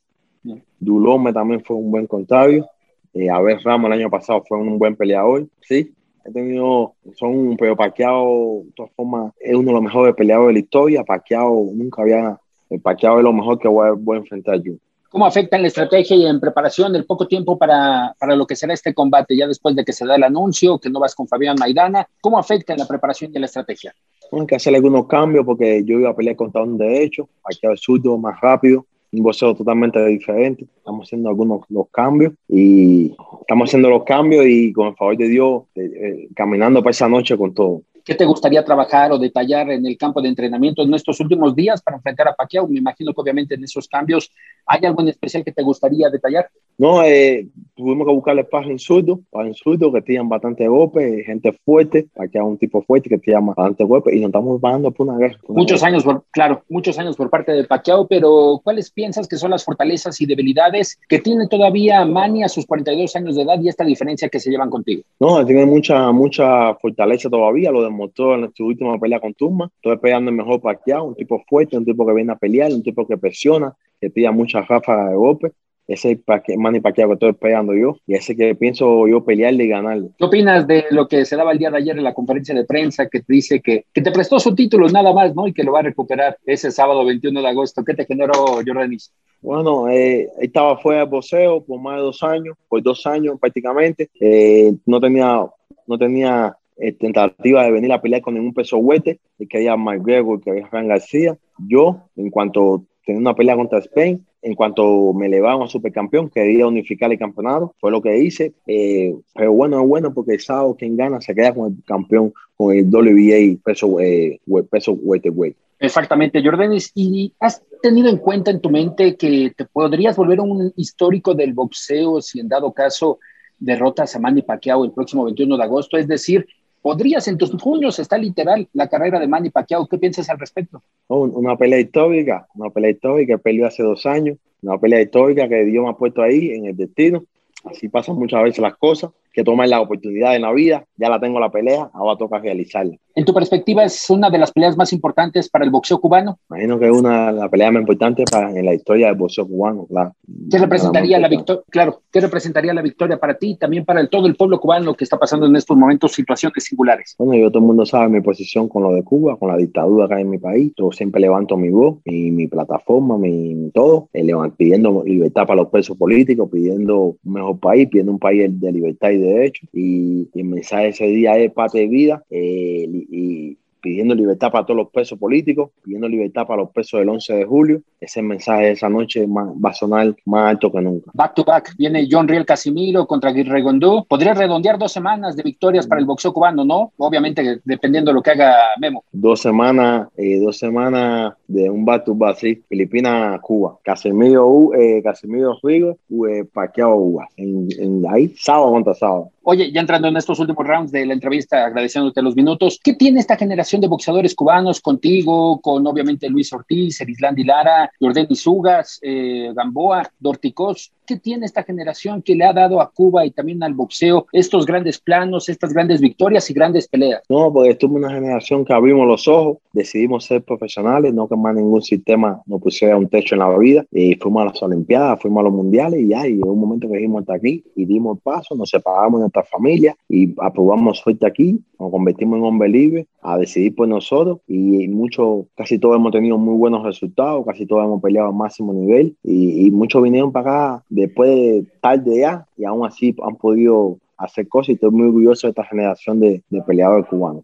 Dulome 0.79 1.33
también 1.33 1.63
fue 1.63 1.77
un 1.77 1.89
buen 1.89 2.05
contrario. 2.05 2.67
Eh, 3.13 3.29
Abel 3.29 3.59
Ramos 3.63 3.91
el 3.91 3.99
año 3.99 4.09
pasado 4.09 4.43
fue 4.47 4.59
un 4.59 4.77
buen 4.77 4.95
peleador, 4.95 5.47
sí. 5.61 5.91
He 6.25 6.31
tenido, 6.31 6.93
son, 7.15 7.57
pero 7.57 7.75
Pacquiao, 7.75 8.63
de 8.65 8.71
todas 8.75 8.91
formas, 8.93 9.33
es 9.39 9.53
uno 9.55 9.67
de 9.67 9.73
los 9.73 9.81
mejores 9.81 10.15
peleadores 10.15 10.49
de 10.49 10.53
la 10.53 10.59
historia. 10.59 11.03
Pacquiao 11.03 11.71
nunca 11.73 12.01
había, 12.01 12.39
el 12.69 12.79
Pacquiao 12.79 13.17
es 13.17 13.23
lo 13.23 13.33
mejor 13.33 13.59
que 13.59 13.67
voy 13.67 13.87
a, 13.87 13.91
voy 13.91 14.17
a 14.17 14.19
enfrentar 14.21 14.61
yo. 14.61 14.73
¿Cómo 15.09 15.27
afecta 15.27 15.57
en 15.57 15.61
la 15.61 15.67
estrategia 15.67 16.15
y 16.15 16.25
en 16.25 16.39
preparación 16.39 16.95
el 16.95 17.05
poco 17.05 17.27
tiempo 17.27 17.57
para, 17.57 18.15
para, 18.17 18.35
lo 18.35 18.47
que 18.47 18.55
será 18.55 18.73
este 18.73 18.95
combate, 18.95 19.37
ya 19.37 19.47
después 19.47 19.75
de 19.75 19.85
que 19.85 19.93
se 19.93 20.07
da 20.07 20.15
el 20.15 20.23
anuncio, 20.23 20.79
que 20.79 20.89
no 20.89 20.99
vas 20.99 21.13
con 21.13 21.27
Fabián 21.27 21.55
Maidana? 21.59 22.07
¿Cómo 22.19 22.39
afecta 22.39 22.73
en 22.73 22.79
la 22.79 22.87
preparación 22.87 23.31
y 23.31 23.35
en 23.35 23.41
la 23.41 23.45
estrategia? 23.45 23.93
Hay 24.31 24.45
que 24.47 24.55
hacer 24.55 24.73
algunos 24.73 25.05
cambios 25.05 25.45
porque 25.45 25.83
yo 25.85 25.99
iba 25.99 26.09
a 26.09 26.15
pelear 26.15 26.35
contra 26.35 26.63
un 26.63 26.79
derecho, 26.79 27.29
Pacquiao 27.43 27.73
es 27.73 27.81
zurdo, 27.81 28.17
más 28.17 28.41
rápido, 28.41 28.87
un 29.13 29.23
boxeo 29.23 29.55
totalmente 29.55 30.03
diferente. 30.07 30.65
Estamos 30.77 31.07
haciendo 31.07 31.29
algunos 31.29 31.61
los 31.69 31.87
cambios 31.89 32.33
y 32.47 33.15
estamos 33.41 33.69
haciendo 33.69 33.89
los 33.89 34.03
cambios 34.03 34.45
y 34.47 34.73
con 34.73 34.87
el 34.87 34.95
favor 34.95 35.17
de 35.17 35.29
Dios, 35.29 35.63
eh, 35.75 35.91
eh, 35.95 36.27
caminando 36.35 36.81
para 36.81 36.91
esa 36.91 37.07
noche 37.07 37.37
con 37.37 37.53
todo. 37.53 37.83
¿Qué 38.05 38.15
te 38.15 38.25
gustaría 38.25 38.65
trabajar 38.65 39.13
o 39.13 39.17
detallar 39.17 39.69
en 39.71 39.85
el 39.85 39.97
campo 39.97 40.21
de 40.21 40.27
entrenamiento 40.27 40.83
en 40.83 40.93
estos 40.93 41.19
últimos 41.21 41.55
días 41.55 41.81
para 41.81 41.97
enfrentar 41.97 42.27
a 42.27 42.35
Pacquiao? 42.35 42.67
Me 42.67 42.79
imagino 42.79 43.13
que 43.13 43.21
obviamente 43.21 43.55
en 43.55 43.63
esos 43.63 43.87
cambios 43.87 44.29
hay 44.65 44.85
algo 44.85 45.01
en 45.01 45.07
especial 45.09 45.43
que 45.43 45.53
te 45.53 45.63
gustaría 45.63 46.09
detallar. 46.09 46.49
No, 46.77 47.03
eh, 47.03 47.47
tuvimos 47.75 48.05
que 48.07 48.13
buscarle 48.13 48.43
paja 48.43 48.69
en 48.69 48.79
zurdo, 48.79 49.21
paja 49.29 49.47
en 49.47 49.53
zurdo 49.53 49.93
que 49.93 50.01
tienen 50.01 50.27
bastante 50.27 50.67
golpe, 50.67 51.23
gente 51.23 51.53
fuerte, 51.63 52.07
Pacquiao 52.13 52.47
un 52.47 52.57
tipo 52.57 52.81
fuerte 52.81 53.09
que 53.09 53.17
tiene 53.19 53.39
bastante 53.41 53.83
golpe 53.83 54.13
y 54.15 54.19
nos 54.19 54.29
estamos 54.29 54.59
bajando 54.59 54.91
por 54.91 55.07
una 55.07 55.17
guerra. 55.17 55.39
Por 55.45 55.55
muchos 55.55 55.81
una 55.81 55.89
años, 55.89 56.03
por, 56.03 56.25
claro, 56.31 56.63
muchos 56.69 56.97
años 56.99 57.15
por 57.15 57.29
parte 57.29 57.51
de 57.53 57.63
Pacquiao, 57.63 58.07
pero 58.07 58.59
¿cuáles 58.63 58.91
piensas 58.91 59.27
que 59.27 59.37
son 59.37 59.51
las 59.51 59.63
fortalezas 59.63 60.19
y 60.19 60.25
debilidades 60.25 60.99
que 61.07 61.19
tiene 61.19 61.47
todavía 61.47 62.03
Manny 62.05 62.43
a 62.43 62.49
sus 62.49 62.65
42 62.65 63.15
años 63.15 63.35
de 63.35 63.43
edad 63.43 63.61
y 63.61 63.69
esta 63.69 63.85
diferencia 63.85 64.27
que 64.27 64.39
se 64.39 64.49
llevan 64.49 64.69
contigo? 64.69 65.03
No, 65.19 65.45
tiene 65.45 65.65
mucha, 65.65 66.11
mucha 66.11 66.73
fortaleza 66.75 67.29
todavía, 67.29 67.71
lo 67.71 67.92
demostró 67.93 68.35
en 68.35 68.51
su 68.53 68.65
última 68.65 68.99
pelea 68.99 69.19
con 69.19 69.33
Turma. 69.33 69.69
Estoy 69.75 69.97
peleando 69.97 70.31
el 70.31 70.37
mejor 70.37 70.61
Pacquiao, 70.61 71.05
un 71.05 71.15
tipo 71.15 71.41
fuerte, 71.47 71.77
un 71.77 71.85
tipo 71.85 72.05
que 72.05 72.13
viene 72.13 72.33
a 72.33 72.37
pelear, 72.37 72.71
un 72.71 72.83
tipo 72.83 73.07
que 73.07 73.17
presiona, 73.17 73.73
que 74.01 74.09
tira 74.09 74.31
muchas 74.31 74.67
ráfagas 74.67 75.11
de 75.11 75.15
golpe. 75.15 75.51
Ese 75.85 76.11
es 76.11 76.19
el 76.47 76.57
Manny 76.57 76.79
Pacquiao 76.79 77.09
que 77.09 77.13
estoy 77.15 77.29
esperando 77.31 77.73
yo 77.73 77.97
y 78.07 78.15
ese 78.15 78.37
que 78.37 78.55
pienso 78.55 79.05
yo 79.05 79.25
pelearle 79.25 79.65
y 79.65 79.67
ganarle. 79.67 80.09
¿Qué 80.17 80.25
opinas 80.25 80.65
de 80.65 80.85
lo 80.91 81.07
que 81.09 81.25
se 81.25 81.35
daba 81.35 81.51
el 81.51 81.59
día 81.59 81.71
de 81.71 81.77
ayer 81.77 81.97
en 81.97 82.05
la 82.05 82.13
conferencia 82.13 82.55
de 82.55 82.63
prensa 82.63 83.09
que 83.09 83.19
te 83.19 83.33
dice 83.33 83.61
que, 83.61 83.85
que 83.93 84.01
te 84.01 84.11
prestó 84.11 84.39
su 84.39 84.55
título 84.55 84.87
nada 84.87 85.11
más, 85.13 85.35
¿no? 85.35 85.45
Y 85.45 85.53
que 85.53 85.63
lo 85.63 85.73
va 85.73 85.79
a 85.79 85.83
recuperar 85.83 86.37
ese 86.45 86.71
sábado 86.71 87.03
21 87.05 87.41
de 87.41 87.47
agosto. 87.47 87.83
¿Qué 87.83 87.93
te 87.93 88.05
generó, 88.05 88.33
Jordanis? 88.33 89.13
Bueno, 89.41 89.89
eh, 89.89 90.29
estaba 90.39 90.77
fuera 90.77 91.01
de 91.01 91.07
boxeo 91.07 91.61
por 91.65 91.81
más 91.81 91.97
de 91.97 92.01
dos 92.03 92.23
años, 92.23 92.55
por 92.69 92.81
dos 92.81 93.05
años 93.05 93.37
prácticamente. 93.37 94.09
Eh, 94.21 94.73
no 94.85 95.01
tenía, 95.01 95.45
no 95.85 95.97
tenía 95.97 96.55
eh, 96.77 96.91
tentativa 96.93 97.63
de 97.63 97.71
venir 97.71 97.91
a 97.91 98.01
pelear 98.01 98.21
con 98.21 98.33
ningún 98.33 98.53
peso 98.53 98.77
huete, 98.77 99.19
y 99.37 99.47
quería 99.47 99.75
McGregor, 99.75 100.41
que 100.41 100.51
había 100.51 100.67
Fran 100.67 100.87
García. 100.87 101.37
Yo, 101.57 102.09
en 102.15 102.29
cuanto 102.29 102.85
tenía 103.05 103.19
una 103.19 103.35
pelea 103.35 103.55
contra 103.55 103.79
Spain, 103.79 104.25
en 104.43 104.55
cuanto 104.55 105.13
me 105.13 105.27
elevaron 105.27 105.63
a 105.63 105.67
supercampeón, 105.67 106.29
quería 106.29 106.67
unificar 106.67 107.11
el 107.11 107.17
campeonato, 107.17 107.73
fue 107.79 107.91
lo 107.91 108.01
que 108.01 108.17
hice. 108.17 108.53
Eh, 108.67 109.15
pero 109.33 109.53
bueno, 109.53 109.81
es 109.81 109.87
bueno 109.87 110.13
porque 110.13 110.33
el 110.33 110.41
sábado 110.41 110.75
quien 110.75 110.97
gana 110.97 111.21
se 111.21 111.33
queda 111.33 111.53
con 111.53 111.71
el 111.71 111.83
campeón, 111.85 112.33
con 112.55 112.75
el 112.75 112.85
WBA 112.85 113.57
peso, 113.63 113.99
eh, 114.01 114.39
peso 114.69 114.91
welterweight. 114.91 115.55
Exactamente, 115.79 116.43
Jordanis. 116.43 116.91
¿Y 116.93 117.33
has 117.39 117.61
tenido 117.81 118.09
en 118.09 118.17
cuenta 118.17 118.51
en 118.51 118.59
tu 118.59 118.69
mente 118.69 119.15
que 119.15 119.53
te 119.55 119.65
podrías 119.65 120.15
volver 120.15 120.39
un 120.41 120.73
histórico 120.75 121.33
del 121.33 121.53
boxeo 121.53 122.21
si 122.21 122.39
en 122.39 122.49
dado 122.49 122.71
caso 122.73 123.19
derrotas 123.59 124.15
a 124.15 124.19
Manny 124.19 124.41
Pacquiao 124.41 124.83
el 124.83 124.91
próximo 124.91 125.23
21 125.25 125.57
de 125.57 125.63
agosto? 125.63 125.97
Es 125.97 126.07
decir, 126.07 126.45
podrías 126.83 127.27
en 127.29 127.37
tus 127.37 127.49
puños, 127.51 127.97
está 127.97 128.17
literal 128.17 128.67
la 128.73 128.89
carrera 128.89 129.17
de 129.17 129.25
Manny 129.25 129.49
Pacquiao. 129.49 129.87
¿Qué 129.87 129.97
piensas 129.97 130.29
al 130.29 130.37
respecto? 130.37 130.83
Oh, 131.07 131.23
una 131.23 131.55
pelea 131.55 131.79
histórica, 131.79 132.45
una 132.53 132.69
pelea 132.69 132.91
histórica, 132.91 133.37
peleó 133.37 133.65
hace 133.65 133.81
dos 133.81 134.05
años, 134.05 134.37
una 134.61 134.77
pelea 134.77 135.01
histórica 135.01 135.47
que 135.47 135.63
Dios 135.63 135.83
me 135.83 135.89
ha 135.89 135.93
puesto 135.93 136.21
ahí 136.21 136.51
en 136.51 136.65
el 136.65 136.75
destino. 136.75 137.23
Así 137.63 137.87
pasan 137.87 138.17
muchas 138.17 138.43
veces 138.43 138.59
las 138.59 138.75
cosas, 138.75 139.11
que 139.33 139.43
toman 139.43 139.69
la 139.69 139.81
oportunidad 139.81 140.35
en 140.35 140.43
la 140.43 140.53
vida, 140.53 140.85
ya 140.95 141.09
la 141.09 141.19
tengo 141.19 141.39
la 141.39 141.51
pelea, 141.51 141.89
ahora 141.93 142.17
toca 142.17 142.39
realizarla. 142.39 142.95
En 143.15 143.25
tu 143.25 143.33
perspectiva, 143.33 143.83
¿es 143.83 144.09
una 144.09 144.29
de 144.31 144.39
las 144.39 144.51
peleas 144.51 144.75
más 144.75 144.91
importantes 144.91 145.47
para 145.47 145.65
el 145.65 145.71
boxeo 145.71 145.99
cubano? 145.99 146.39
Imagino 146.49 146.79
que 146.79 146.85
es 146.85 146.91
una 146.91 147.31
de 147.31 147.39
las 147.39 147.49
peleas 147.49 147.71
más 147.71 147.81
importantes 147.81 148.25
para, 148.31 148.49
en 148.49 148.65
la 148.65 148.73
historia 148.73 149.07
del 149.07 149.15
boxeo 149.15 149.47
cubano, 149.47 149.85
claro. 149.85 150.15
¿Qué 150.49 150.57
representaría 150.57 151.19
la 151.19 151.27
victoria? 151.27 151.61
Claro, 151.69 152.01
¿qué 152.11 152.21
representaría 152.21 152.73
la 152.73 152.81
victoria 152.81 153.19
para 153.19 153.37
ti 153.37 153.51
y 153.51 153.57
también 153.57 153.85
para 153.85 154.01
el, 154.01 154.09
todo 154.09 154.25
el 154.25 154.35
pueblo 154.35 154.59
cubano 154.59 154.95
que 154.95 155.03
está 155.03 155.17
pasando 155.17 155.45
en 155.45 155.55
estos 155.55 155.77
momentos 155.77 156.11
situaciones 156.13 156.63
singulares? 156.63 157.15
Bueno, 157.19 157.35
yo 157.35 157.49
todo 157.49 157.59
el 157.59 157.65
mundo 157.65 157.85
sabe 157.85 158.09
mi 158.09 158.21
posición 158.21 158.67
con 158.67 158.81
lo 158.81 158.93
de 158.93 159.03
Cuba, 159.03 159.37
con 159.37 159.49
la 159.49 159.57
dictadura 159.57 160.05
acá 160.05 160.19
en 160.19 160.31
mi 160.31 160.39
país. 160.39 160.73
Yo 160.75 160.91
siempre 160.91 161.21
levanto 161.21 161.55
mi 161.55 161.69
voz, 161.69 161.99
mi, 162.05 162.31
mi 162.31 162.47
plataforma, 162.47 163.17
mi, 163.19 163.53
mi 163.53 163.69
todo, 163.71 164.09
eh, 164.13 164.25
pidiendo 164.57 165.03
libertad 165.05 165.45
para 165.45 165.61
los 165.61 165.69
presos 165.69 165.97
políticos, 165.97 166.49
pidiendo 166.51 167.15
un 167.23 167.33
mejor 167.33 167.59
país, 167.59 167.89
pidiendo 167.89 168.11
un 168.11 168.19
país 168.19 168.59
de 168.59 168.71
libertad 168.71 169.11
y 169.11 169.17
de 169.23 169.33
derecho. 169.33 169.67
Y, 169.73 170.29
y 170.33 170.39
el 170.39 170.45
mensaje 170.45 170.89
ese 170.89 171.05
día 171.05 171.37
es 171.37 171.51
parte 171.51 171.79
de 171.79 171.87
vida. 171.87 172.23
Eh, 172.29 172.87
y 173.09 173.57
pidiendo 173.83 174.15
libertad 174.15 174.49
para 174.49 174.65
todos 174.65 174.77
los 174.77 174.89
presos 174.89 175.19
políticos, 175.19 175.71
pidiendo 175.83 176.07
libertad 176.07 176.47
para 176.47 176.61
los 176.61 176.71
presos 176.71 177.01
del 177.01 177.09
11 177.09 177.33
de 177.35 177.45
julio. 177.45 177.81
Ese 177.99 178.21
mensaje 178.21 178.63
de 178.63 178.71
esa 178.71 178.89
noche 178.89 179.27
va 179.27 179.69
a 179.69 179.73
sonar 179.73 180.15
más 180.25 180.51
alto 180.51 180.71
que 180.71 180.81
nunca. 180.81 181.11
Back 181.13 181.35
to 181.35 181.43
back, 181.43 181.75
viene 181.77 182.07
John 182.09 182.27
Riel 182.27 182.45
Casimiro 182.45 183.05
contra 183.05 183.29
Aguirre 183.29 183.61
Gondú. 183.61 184.05
Podría 184.07 184.33
redondear 184.33 184.77
dos 184.79 184.93
semanas 184.93 185.35
de 185.35 185.43
victorias 185.43 185.85
para 185.85 185.99
el 185.99 186.07
boxeo 186.07 186.33
cubano, 186.33 186.63
¿no? 186.63 186.93
Obviamente, 186.97 187.59
dependiendo 187.65 188.11
de 188.11 188.15
lo 188.15 188.21
que 188.21 188.31
haga 188.31 188.55
Memo. 188.79 189.03
Dos 189.11 189.41
semanas, 189.41 190.07
eh, 190.15 190.39
dos 190.39 190.57
semanas 190.57 191.33
de 191.47 191.69
un 191.69 191.83
back 191.83 192.05
to 192.05 192.15
back, 192.15 192.37
sí. 192.37 192.63
Filipinas, 192.69 193.39
Cuba. 193.41 193.77
Casimiro, 193.83 194.73
eh, 194.73 195.01
Casimiro 195.03 195.57
Rigo, 195.61 195.97
eh, 196.29 196.45
Uva. 196.85 197.27
En, 197.35 197.67
en, 197.77 198.05
ahí, 198.09 198.33
sábado 198.37 198.71
contra 198.71 198.93
sábado. 198.93 199.29
Oye, 199.45 199.71
ya 199.73 199.81
entrando 199.81 200.07
en 200.07 200.15
estos 200.15 200.39
últimos 200.39 200.65
rounds 200.65 200.91
de 200.91 201.05
la 201.05 201.13
entrevista, 201.13 201.65
agradeciéndote 201.65 202.21
los 202.21 202.35
minutos, 202.35 202.79
¿qué 202.81 202.93
tiene 202.93 203.19
esta 203.19 203.35
generación 203.35 203.72
de 203.81 203.87
boxeadores 203.87 204.35
cubanos 204.35 204.81
contigo, 204.81 205.59
con 205.61 205.85
obviamente 205.85 206.29
Luis 206.29 206.51
Ortiz, 206.53 206.99
Erislandi 207.01 207.43
Lara, 207.43 207.91
Jordan 207.99 208.27
Izugas, 208.29 208.99
eh, 209.01 209.51
Gamboa, 209.55 210.09
Dorticos? 210.19 210.91
¿Qué 211.05 211.17
tiene 211.17 211.45
esta 211.45 211.63
generación 211.63 212.21
que 212.21 212.35
le 212.35 212.45
ha 212.45 212.53
dado 212.53 212.81
a 212.81 212.91
Cuba 212.91 213.25
y 213.25 213.31
también 213.31 213.61
al 213.63 213.73
boxeo 213.73 214.27
estos 214.31 214.65
grandes 214.65 214.99
planos, 214.99 215.49
estas 215.49 215.73
grandes 215.73 216.01
victorias 216.01 216.49
y 216.49 216.53
grandes 216.53 216.87
peleas? 216.87 217.21
No, 217.29 217.51
porque 217.51 217.71
estuvo 217.71 217.95
una 217.95 218.09
generación 218.09 218.63
que 218.63 218.73
abrimos 218.73 219.07
los 219.07 219.27
ojos, 219.27 219.57
decidimos 219.73 220.25
ser 220.25 220.43
profesionales, 220.43 221.13
no 221.13 221.27
que 221.27 221.35
más 221.35 221.55
ningún 221.55 221.81
sistema 221.81 222.41
nos 222.45 222.61
pusiera 222.61 222.97
un 222.97 223.07
techo 223.09 223.35
en 223.35 223.39
la 223.39 223.57
vida. 223.57 223.85
Y 223.91 224.15
fuimos 224.15 224.43
a 224.43 224.45
las 224.45 224.63
Olimpiadas, 224.63 225.21
fuimos 225.21 225.41
a 225.41 225.43
los 225.43 225.53
Mundiales 225.53 225.99
y 225.99 226.07
ya, 226.07 226.27
y 226.27 226.33
en 226.33 226.47
un 226.47 226.59
momento 226.59 226.87
que 226.87 226.95
dijimos 226.95 227.21
hasta 227.21 227.35
aquí 227.35 227.63
y 227.75 227.85
dimos 227.85 228.17
el 228.17 228.21
paso, 228.21 228.55
nos 228.55 228.69
separamos 228.69 229.19
de 229.19 229.23
nuestra 229.23 229.43
familia 229.43 229.95
y 230.09 230.33
aprobamos 230.39 230.99
suerte 230.99 231.25
aquí, 231.25 231.59
nos 231.79 231.91
convertimos 231.91 232.37
en 232.37 232.45
hombre 232.45 232.69
libre 232.69 233.07
a 233.21 233.37
decidir 233.37 233.75
por 233.75 233.87
nosotros 233.87 234.39
y 234.47 234.87
muchos, 234.87 235.45
casi 235.55 235.79
todos 235.79 235.95
hemos 235.95 236.11
tenido 236.11 236.37
muy 236.37 236.55
buenos 236.55 236.83
resultados, 236.83 237.45
casi 237.45 237.65
todos 237.65 237.83
hemos 237.85 238.01
peleado 238.01 238.29
al 238.29 238.35
máximo 238.35 238.73
nivel 238.73 239.15
y, 239.23 239.67
y 239.67 239.71
muchos 239.71 240.01
vinieron 240.01 240.31
para 240.31 240.75
acá 240.75 240.83
después 240.93 241.29
de 241.29 241.65
tarde 241.81 242.19
ya 242.19 242.45
y 242.57 242.65
aún 242.65 242.85
así 242.85 243.15
han 243.23 243.35
podido 243.35 243.97
hacer 244.17 244.47
cosas 244.47 244.69
y 244.69 244.73
estoy 244.73 244.91
muy 244.91 245.07
orgulloso 245.07 245.47
de 245.47 245.51
esta 245.51 245.65
generación 245.65 246.19
de, 246.19 246.43
de 246.49 246.61
peleadores 246.61 247.07
cubanos. 247.07 247.43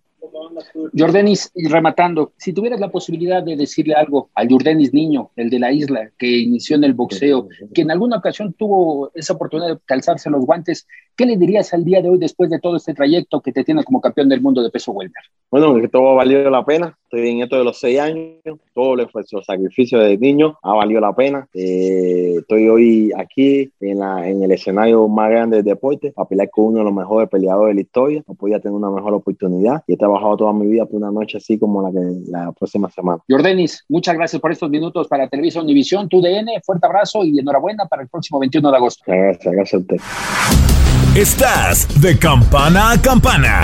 Jordanis, 0.98 1.51
y 1.56 1.68
rematando, 1.68 2.34
si 2.38 2.53
tuvieras 2.53 2.79
la 2.79 2.89
posibilidad 2.89 3.44
de 3.44 3.56
decirle 3.56 3.94
algo 3.94 4.29
al 4.36 4.50
Jordanis 4.50 4.94
niño, 4.94 5.32
el 5.36 5.50
de 5.50 5.60
la 5.60 5.72
isla, 5.72 6.12
que 6.18 6.27
inició 6.27 6.75
en 6.75 6.84
el 6.84 6.94
boxeo, 6.94 7.48
que 7.74 7.82
en 7.82 7.91
alguna 7.91 8.18
ocasión 8.18 8.53
tuvo 8.53 9.12
esa 9.13 9.34
oportunidad 9.34 9.70
de 9.70 9.79
calzarse 9.86 10.29
los 10.29 10.46
guantes, 10.46 10.88
¿qué 11.15 11.25
le 11.25 11.38
dirías 11.38 11.74
al 11.74 11.84
día 11.84 12.01
de 12.01 12.10
hoy 12.10 12.18
después 12.18 12.50
de 12.50 12.60
todo 12.60 12.75
este 12.75 12.94
trayecto 12.94 13.41
que 13.41 13.51
te 13.51 13.63
tiene 13.63 13.84
como 13.84 14.01
campeón 14.01 14.29
del 14.29 14.41
mundo 14.41 14.62
de 14.62 14.70
peso 14.70 14.91
welter? 14.91 15.24
Bueno, 15.51 15.79
que 15.79 15.88
todo 15.88 16.10
ha 16.10 16.15
valido 16.15 16.50
la 16.50 16.65
pena, 16.65 16.98
estoy 17.12 17.30
en 17.30 17.42
esto 17.42 17.58
de 17.58 17.63
los 17.63 17.80
seis 17.80 18.00
años, 18.00 18.60
todo 18.74 18.94
el 18.94 19.01
esfuerzo, 19.01 19.39
el 19.39 19.44
sacrificio 19.44 20.00
de 20.00 20.18
niño 20.18 20.58
ha 20.62 20.74
valido 20.74 21.01
la 21.01 21.13
pena. 21.13 21.48
Eh, 21.54 22.36
estoy 22.39 22.70
hoy 22.70 23.12
aquí 23.18 23.72
en, 23.80 24.00
la, 24.00 24.28
en 24.28 24.44
el 24.44 24.51
escenario 24.51 25.08
más 25.08 25.32
grande 25.32 25.58
del 25.58 25.66
deporte 25.66 26.13
a 26.16 26.25
pelear 26.25 26.50
con 26.51 26.66
uno 26.66 26.80
de 26.80 26.84
los 26.86 26.94
mejores 26.94 27.28
peleadores 27.30 27.72
de 27.72 27.75
la 27.75 27.82
historia. 27.82 28.24
No 28.28 28.36
podía 28.36 28.60
tener 28.60 28.75
una 28.75 28.92
mejor 28.92 29.13
oportunidad 29.13 29.84
y 29.88 29.94
he 29.94 29.98
trabajado 29.98 30.38
toda 30.38 30.54
mi 30.54 30.68
vida 30.68 30.86
por 30.86 30.98
una 30.98 31.12
noche 31.12 31.38
así 31.38 31.58
como 31.58 31.82
la, 31.82 31.92
que, 31.92 32.32
la 32.32 32.51
próxima 32.51 32.89
semana. 32.92 33.20
Jordanis, 33.28 33.84
muchas 33.89 34.16
gracias 34.16 34.39
por 34.39 34.51
estos 34.51 34.70
minutos 34.70 35.08
para 35.08 35.28
Televisión 35.28 35.63
Univisión, 35.63 36.08
tu 36.08 36.22
DN, 36.22 36.62
fuerte 36.63 36.86
abrazo 36.86 37.24
y 37.24 37.39
enhorabuena 37.39 37.86
para 37.88 38.04
el 38.04 38.08
próximo 38.08 38.39
21 38.39 38.70
de 38.70 38.78
agosto. 38.78 39.04
Gracias, 39.08 39.54
gracias 39.54 39.74
a 39.74 39.78
usted. 39.78 39.98
Estás 41.16 42.01
de 42.01 42.18
campana 42.20 42.92
a 42.92 43.01
campana. 43.01 43.63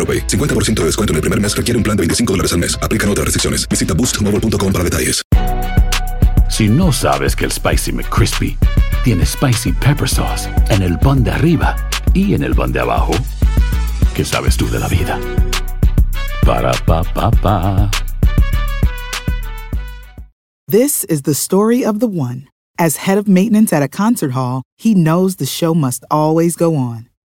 AroPay. 0.01 0.25
50% 0.25 0.73
de 0.81 0.85
descuento 0.85 1.13
en 1.13 1.17
el 1.17 1.21
primer 1.21 1.39
mes 1.39 1.55
requiere 1.55 1.77
un 1.77 1.83
plan 1.83 1.95
de 1.95 2.01
25 2.01 2.33
dólares 2.33 2.51
al 2.53 2.59
mes. 2.59 2.75
Aplican 2.81 3.07
otras 3.09 3.25
restricciones. 3.25 3.69
Visita 3.69 3.93
boostmobile.com 3.93 4.73
para 4.73 4.83
detalles. 4.83 5.21
Si 6.49 6.67
no 6.67 6.91
sabes 6.91 7.35
que 7.35 7.45
el 7.45 7.51
Spicy 7.51 7.93
McCrispy 7.93 8.57
tiene 9.05 9.25
Spicy 9.25 9.71
Pepper 9.71 10.07
Sauce 10.07 10.49
en 10.69 10.81
el 10.81 10.99
pan 10.99 11.23
de 11.23 11.31
arriba 11.31 11.75
y 12.13 12.33
en 12.33 12.43
el 12.43 12.53
pan 12.53 12.73
de 12.73 12.81
abajo, 12.81 13.13
¿qué 14.13 14.25
sabes 14.25 14.57
tú 14.57 14.69
de 14.69 14.79
la 14.79 14.89
vida? 14.89 15.17
Para, 16.45 16.73
pa, 16.85 17.03
pa, 17.03 17.31
pa. 17.31 17.89
This 20.67 21.05
is 21.05 21.21
the 21.21 21.33
story 21.33 21.85
of 21.85 21.99
the 21.99 22.07
one. 22.07 22.47
As 22.77 23.07
head 23.07 23.17
of 23.17 23.27
maintenance 23.27 23.71
at 23.71 23.81
a 23.81 23.87
concert 23.87 24.33
hall, 24.33 24.63
he 24.77 24.93
knows 24.93 25.37
the 25.37 25.45
show 25.45 25.73
must 25.73 26.03
always 26.11 26.55
go 26.55 26.75
on. 26.75 27.10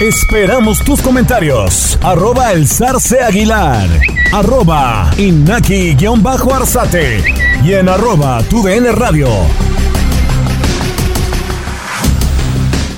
Esperamos 0.00 0.84
tus 0.84 1.00
comentarios. 1.00 1.98
Arroba 2.02 2.52
el 2.52 2.68
zarce 2.68 3.22
aguilar. 3.22 3.88
Arroba 4.30 5.10
inaki-arzate. 5.16 7.24
Y 7.64 7.72
en 7.72 7.88
arroba 7.88 8.42
tu 8.42 8.62
DN 8.62 8.92
radio. 8.92 9.26